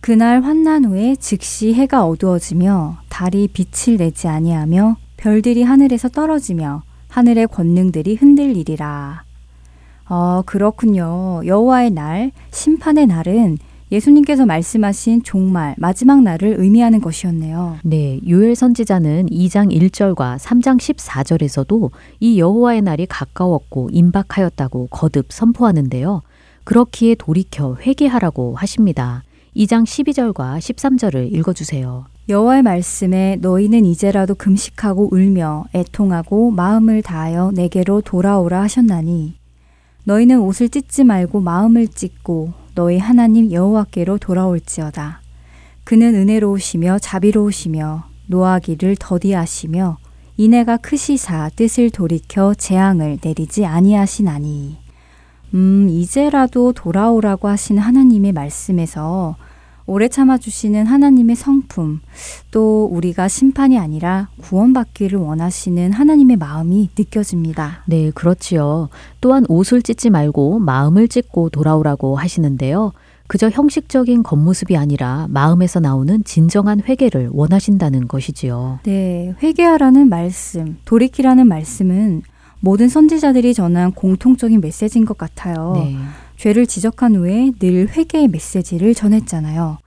[0.00, 8.14] 그날 환난 후에 즉시 해가 어두워지며 달이 빛을 내지 아니하며 별들이 하늘에서 떨어지며 하늘의 권능들이
[8.16, 9.24] 흔들리리라.
[10.08, 11.42] 어, 그렇군요.
[11.44, 13.58] 여호와의 날, 심판의 날은
[13.90, 17.78] 예수님께서 말씀하신 종말, 마지막 날을 의미하는 것이었네요.
[17.84, 21.90] 네, 요엘 선지자는 2장 1절과 3장 14절에서도
[22.20, 26.22] 이 여호와의 날이 가까웠고 임박하였다고 거듭 선포하는데요.
[26.64, 29.24] 그렇기에 돌이켜 회개하라고 하십니다.
[29.56, 32.06] 2장 12절과 13절을 읽어주세요.
[32.28, 39.34] 여호와의 말씀에 너희는 이제라도 금식하고 울며 애통하고 마음을 다하여 내게로 돌아오라 하셨나니
[40.04, 45.22] 너희는 옷을 찢지 말고 마음을 찢고 너희 하나님 여호와께로 돌아올지어다.
[45.84, 49.98] 그는 은혜로우시며 자비로우시며 노하기를 더디하시며
[50.36, 54.87] 이내가 크시사 뜻을 돌이켜 재앙을 내리지 아니하시나니.
[55.54, 59.36] 음, 이제라도 돌아오라고 하신 하나님의 말씀에서
[59.86, 62.00] 오래 참아주시는 하나님의 성품,
[62.50, 67.84] 또 우리가 심판이 아니라 구원받기를 원하시는 하나님의 마음이 느껴집니다.
[67.86, 68.90] 네, 그렇지요.
[69.22, 72.92] 또한 옷을 찢지 말고 마음을 찢고 돌아오라고 하시는데요.
[73.28, 78.80] 그저 형식적인 겉모습이 아니라 마음에서 나오는 진정한 회개를 원하신다는 것이지요.
[78.84, 82.22] 네, 회개하라는 말씀, 돌이키라는 말씀은
[82.60, 85.72] 모든 선지자들이 전한 공통적인 메시지인 것 같아요.
[85.76, 85.96] 네.
[86.36, 89.78] 죄를 지적한 후에 늘 회개의 메시지를 전했잖아요.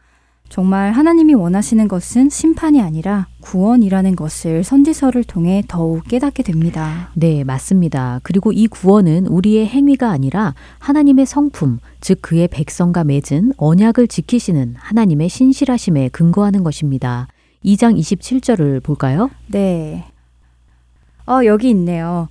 [0.51, 7.09] 정말 하나님이 원하시는 것은 심판이 아니라 구원이라는 것을 선지서를 통해 더욱 깨닫게 됩니다.
[7.13, 8.19] 네, 맞습니다.
[8.23, 15.29] 그리고 이 구원은 우리의 행위가 아니라 하나님의 성품, 즉 그의 백성과 맺은 언약을 지키시는 하나님의
[15.29, 17.29] 신실하심에 근거하는 것입니다.
[17.63, 19.29] 2장 27절을 볼까요?
[19.47, 20.03] 네.
[21.25, 22.27] 어, 여기 있네요.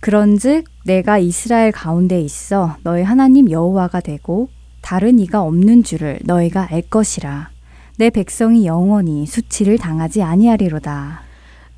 [0.00, 4.48] 그런즉 내가 이스라엘 가운데 있어 너희 하나님 여호와가 되고
[4.80, 7.50] 다른 이가 없는 줄을 너희가 알 것이라.
[7.98, 11.20] 내 백성이 영원히 수치를 당하지 아니하리로다.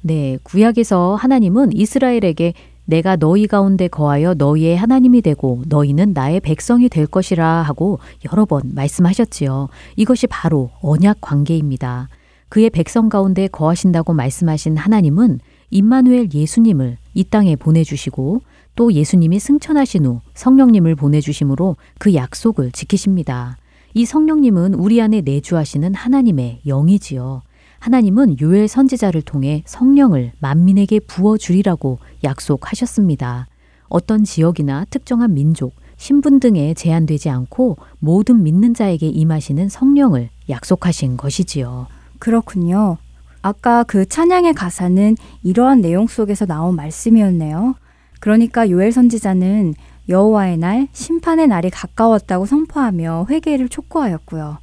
[0.03, 2.55] 네, 구약에서 하나님은 이스라엘에게
[2.85, 7.99] 내가 너희 가운데 거하여 너희의 하나님이 되고 너희는 나의 백성이 될 것이라 하고
[8.31, 9.69] 여러 번 말씀하셨지요.
[9.97, 12.09] 이것이 바로 언약 관계입니다.
[12.49, 15.41] 그의 백성 가운데 거하신다고 말씀하신 하나님은
[15.73, 18.43] 임마누엘 예수님을 이 땅에 보내주시고
[18.77, 23.57] 또 예수님이 승천하신 후 성령님을 보내주심으로 그 약속을 지키십니다.
[23.95, 27.43] 이 성령님은 우리 안에 내주하시는 하나님의 영이지요.
[27.79, 33.49] 하나님은 요엘 선지자를 통해 성령을 만민에게 부어주리라고 약속하셨습니다.
[33.89, 41.87] 어떤 지역이나 특정한 민족, 신분 등에 제한되지 않고 모든 믿는 자에게 임하시는 성령을 약속하신 것이지요.
[42.19, 42.99] 그렇군요.
[43.43, 47.75] 아까 그 찬양의 가사는 이러한 내용 속에서 나온 말씀이었네요.
[48.21, 49.75] 그러니까 요엘 선지자는
[50.09, 54.59] 여호와의 날, 심판의 날이 가까웠다고 선포하며 회개를 촉구하였고요.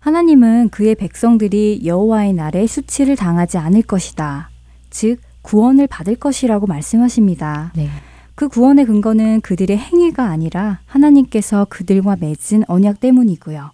[0.00, 4.50] 하나님은 그의 백성들이 여호와의 날에 수치를 당하지 않을 것이다.
[4.90, 7.72] 즉 구원을 받을 것이라고 말씀하십니다.
[7.74, 7.88] 네.
[8.34, 13.70] 그 구원의 근거는 그들의 행위가 아니라 하나님께서 그들과 맺은 언약 때문이고요.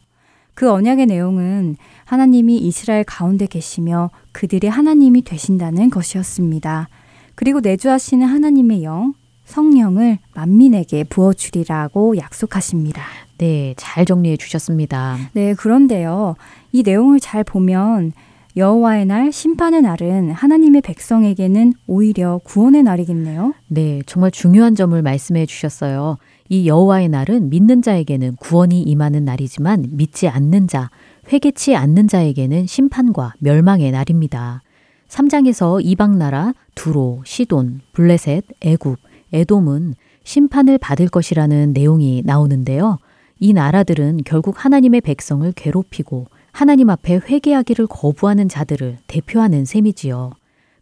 [0.57, 1.77] 그 언약의 내용은
[2.07, 6.89] 하나님이 이스라엘 가운데 계시며 그들의 하나님이 되신다는 것이었습니다.
[7.35, 9.13] 그리고 내주하시는 하나님의 영,
[9.45, 13.03] 성령을 만민에게 부어주리라고 약속하십니다.
[13.37, 15.19] 네, 잘 정리해 주셨습니다.
[15.35, 16.37] 네, 그런데요.
[16.73, 18.13] 이 내용을 잘 보면
[18.57, 23.53] 여호와의 날, 심판의 날은 하나님의 백성에게는 오히려 구원의 날이겠네요.
[23.69, 26.17] 네, 정말 중요한 점을 말씀해 주셨어요.
[26.49, 30.91] 이 여호와의 날은 믿는 자에게는 구원이 임하는 날이지만 믿지 않는 자,
[31.33, 34.63] 회개치 않는 자에게는 심판과 멸망의 날입니다.
[35.09, 38.99] 3장에서 이방 나라 두로, 시돈, 블레셋, 애굽,
[39.33, 39.95] 에돔은
[40.25, 42.99] 심판을 받을 것이라는 내용이 나오는데요.
[43.39, 50.33] 이 나라들은 결국 하나님의 백성을 괴롭히고 하나님 앞에 회개하기를 거부하는 자들을 대표하는 셈이지요.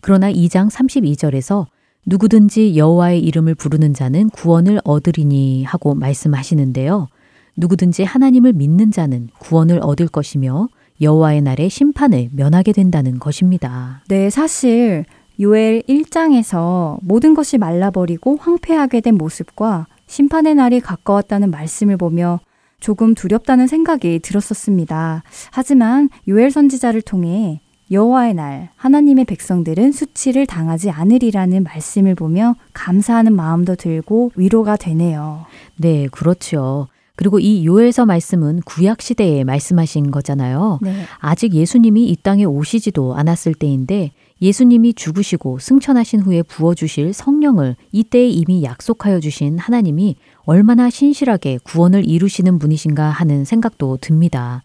[0.00, 1.66] 그러나 2장 32절에서
[2.06, 7.08] 누구든지 여호와의 이름을 부르는 자는 구원을 얻으리니 하고 말씀하시는데요.
[7.56, 10.68] 누구든지 하나님을 믿는 자는 구원을 얻을 것이며
[11.00, 14.02] 여호와의 날에 심판을 면하게 된다는 것입니다.
[14.08, 15.04] 네, 사실
[15.40, 22.40] 요엘 1장에서 모든 것이 말라버리고 황폐하게 된 모습과 심판의 날이 가까웠다는 말씀을 보며
[22.78, 25.22] 조금 두렵다는 생각이 들었었습니다.
[25.50, 27.60] 하지만 요엘 선지자를 통해
[27.94, 35.46] 여호와의 날 하나님의 백성들은 수치를 당하지 않으리라는 말씀을 보며 감사하는 마음도 들고 위로가 되네요.
[35.76, 36.88] 네, 그렇죠.
[37.16, 40.80] 그리고 이 요엘서 말씀은 구약 시대에 말씀하신 거잖아요.
[40.82, 41.04] 네.
[41.18, 44.10] 아직 예수님이 이 땅에 오시지도 않았을 때인데
[44.42, 52.04] 예수님이 죽으시고 승천하신 후에 부어 주실 성령을 이때에 이미 약속하여 주신 하나님이 얼마나 신실하게 구원을
[52.04, 54.62] 이루시는 분이신가 하는 생각도 듭니다.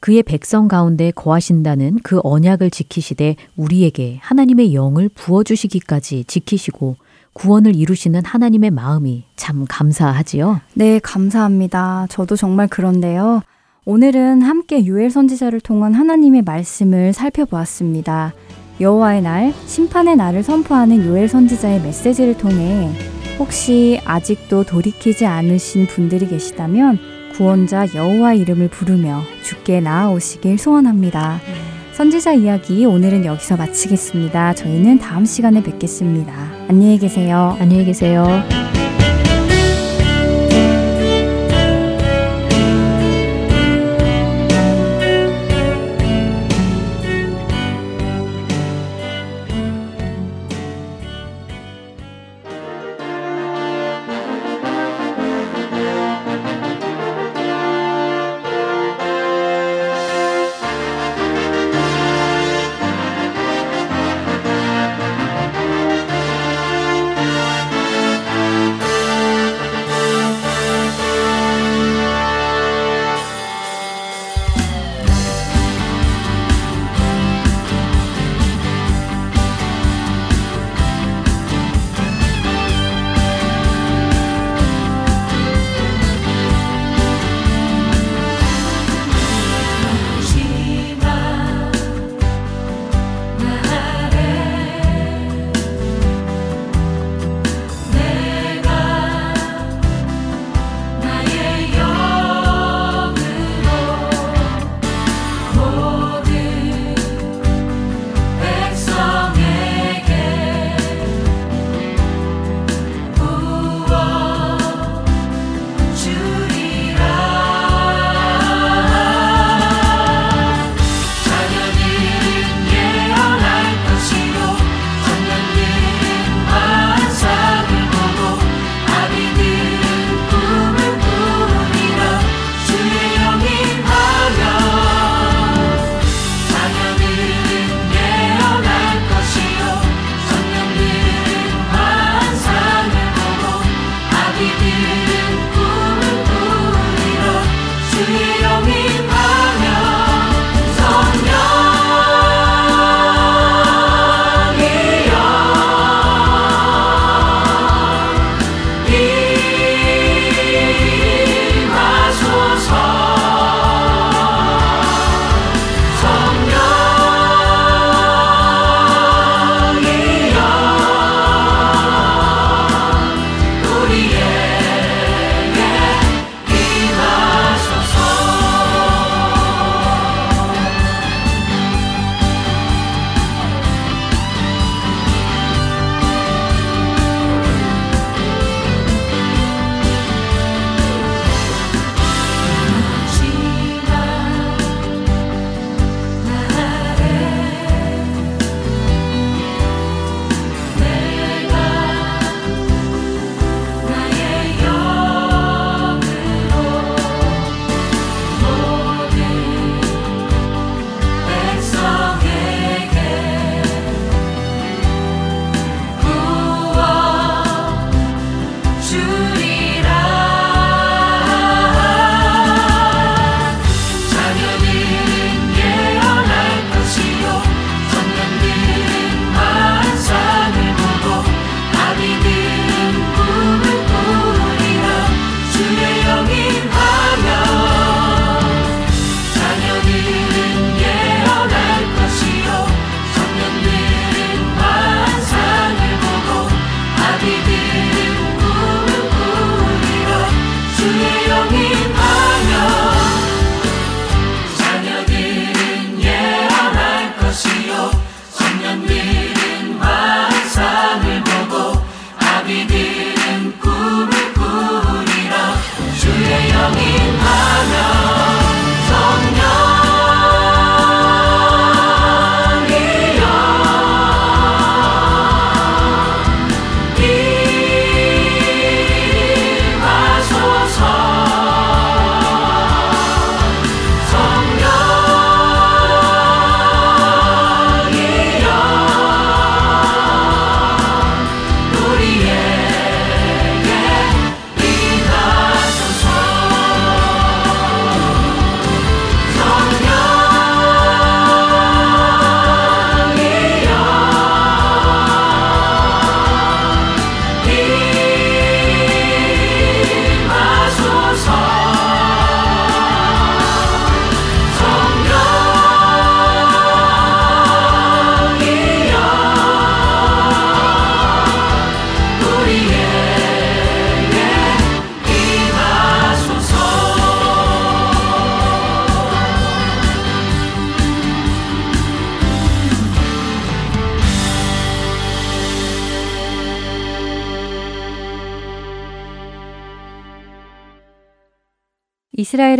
[0.00, 6.96] 그의 백성 가운데 거하신다는 그 언약을 지키시되 우리에게 하나님의 영을 부어주시기까지 지키시고
[7.32, 10.60] 구원을 이루시는 하나님의 마음이 참 감사하지요.
[10.74, 12.06] 네, 감사합니다.
[12.10, 13.42] 저도 정말 그런데요.
[13.84, 18.34] 오늘은 함께 유엘 선지자를 통한 하나님의 말씀을 살펴보았습니다.
[18.80, 22.92] 여호와의 날, 심판의 날을 선포하는 요엘 선지자의 메시지를 통해
[23.38, 26.98] 혹시 아직도 돌이키지 않으신 분들이 계시다면
[27.38, 31.40] 구원자 여호와 이름을 부르며 주께 나아오시길 소원합니다.
[31.92, 34.54] 선지자 이야기 오늘은 여기서 마치겠습니다.
[34.54, 36.32] 저희는 다음 시간에 뵙겠습니다.
[36.68, 37.56] 안녕히 계세요.
[37.60, 38.26] 안녕히 계세요.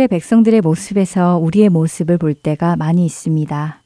[0.09, 3.81] 백성들의 모습에서 우리의 모습을 볼 때가 많이 있습니다.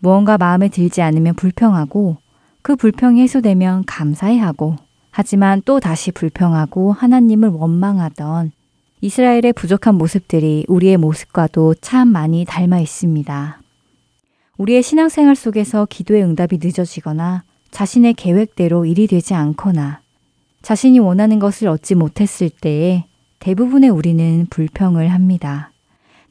[0.00, 2.16] 무언가 마음에 들지 않으면 불평하고
[2.62, 4.76] 그 불평이 해소되면 감사해하고
[5.10, 8.52] 하지만 또 다시 불평하고 하나님을 원망하던
[9.00, 13.60] 이스라엘의 부족한 모습들이 우리의 모습과도 참 많이 닮아 있습니다.
[14.58, 20.00] 우리의 신앙생활 속에서 기도의 응답이 늦어지거나 자신의 계획대로 일이 되지 않거나
[20.62, 23.04] 자신이 원하는 것을 얻지 못했을 때에
[23.42, 25.72] 대부분의 우리는 불평을 합니다.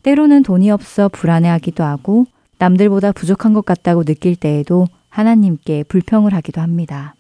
[0.02, 2.26] 때로는 돈이 없어 불안해하기도 하고
[2.58, 7.16] 남들보다 부족한 것 같다고 느낄 때에도 하나님께 불평을 하기도 합니다.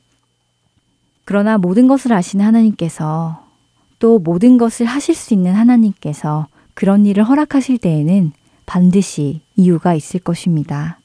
[1.26, 3.46] 그러나 모든 것을 아시는 하나님께서
[4.00, 8.32] 또 모든 것을 하실 수 있는 하나님께서 그런 일을 허락하실 때에는
[8.66, 11.02] 반드시 이유가 있을 것입니다.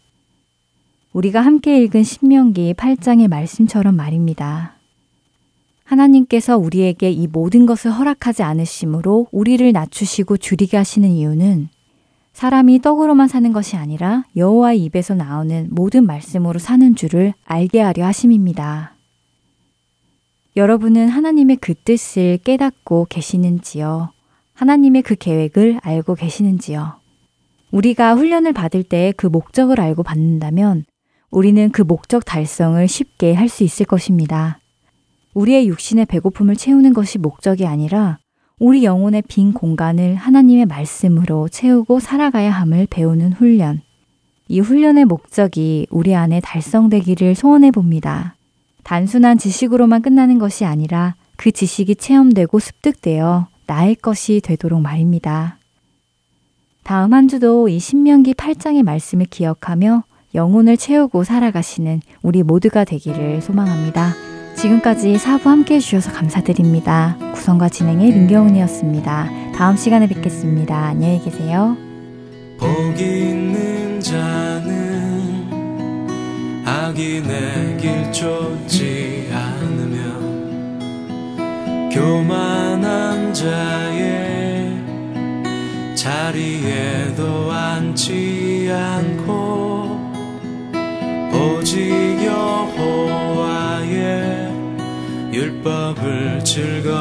[1.13, 4.76] 우리가 함께 읽은 신명기 8장의 말씀처럼 말입니다.
[5.87, 11.69] 하나님께서 우리에게 이 모든 것을 허락하지 않으심으로 우리를 낮추시고 줄이게 하시는 이유는
[12.33, 18.95] 사람이 떡으로만 사는 것이 아니라 여호와의 입에서 나오는 모든 말씀으로 사는 줄을 알게 하려 하심입니다.
[20.57, 24.11] 여러분은 하나님의 그 뜻을 깨닫고 계시는지요?
[24.55, 26.95] 하나님의 그 계획을 알고 계시는지요?
[27.71, 30.85] 우리가 훈련을 받을 때 그 목적을 알고 받는다면
[31.31, 34.59] 우리는 그 목적 달성을 쉽게 할 수 있을 것입니다.
[35.37, 38.19] 우리의 육신의 배고픔을 채우는 것이 목적이 아니라
[38.59, 43.83] 우리 영혼의 빈 공간을 하나님의 말씀으로 채우고 살아가야 함을 배우는 훈련.
[44.49, 48.35] 이 훈련의 목적이 우리 안에 달성되기를 소원해 봅니다.
[48.83, 55.59] 단순한 지식으로만 끝나는 것이 아니라 그 지식이 체험되고 습득되어 나의 것이 되도록 말입니다.
[56.83, 60.05] 다음 한 주도 이 신명기 8장의 말씀을 기억하며
[60.35, 64.36] 영혼을 채우고 살아가시는 우리 모두가 되기를 소망합니다.
[64.57, 67.17] 지금까지 사부 함께 해주셔서 감사드립니다.
[67.35, 69.29] 구성과 진행의 민경훈이었습니다.
[69.55, 70.75] 다음 시간에 뵙겠습니다.
[70.77, 71.77] 안녕히 계세요.
[72.59, 72.69] 복
[72.99, 75.47] 있는 자는
[76.65, 80.17] 악인의 길 쫓지 않으며
[81.93, 84.75] 교만한 자의
[85.95, 90.01] 자리에도 앉지 않고
[91.33, 93.87] 오직 여호와의
[95.37, 96.97] 율법을 즐거워하여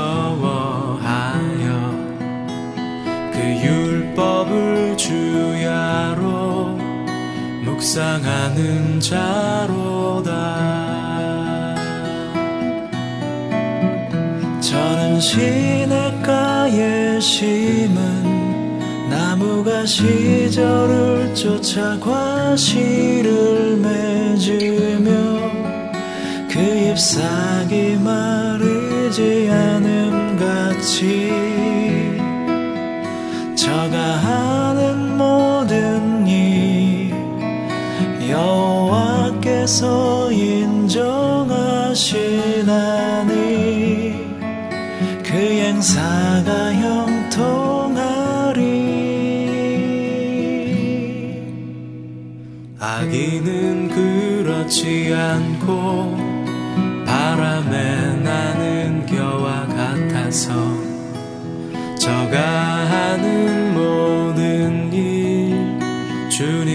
[3.32, 6.78] 그 율법을 주야로
[7.64, 10.34] 묵상하는 자로다.
[14.60, 16.02] 저는 시냇가에
[17.22, 18.80] 심은
[19.10, 25.45] 나무가 시절을 쫓아 과실을 맺으며
[26.56, 31.34] 그 잎사귀 마르지 않음 같이
[33.58, 37.14] 저가 하는 모든 일
[38.30, 39.84] 여호와께서
[40.32, 40.96] 인정하시나니
[45.24, 47.66] 그 행사가 형통하리.
[52.80, 55.55] 악인은 그렇지 않
[60.36, 60.52] 같아서
[61.98, 65.80] 저가 하는 모든 일
[66.30, 66.75] 주님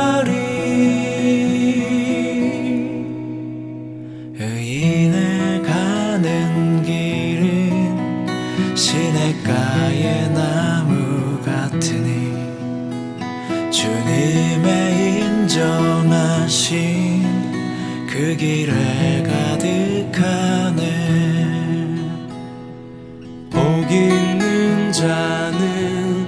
[18.41, 20.81] 길에 가득하네.
[23.51, 23.61] 복
[23.91, 26.25] 있는 자는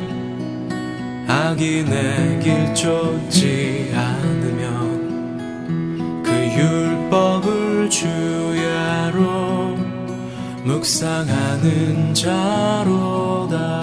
[1.28, 4.62] 악인의 길 쫓지 않으면
[6.22, 9.76] 그 율법을 주야로
[10.66, 13.83] 묵상하는 자로다.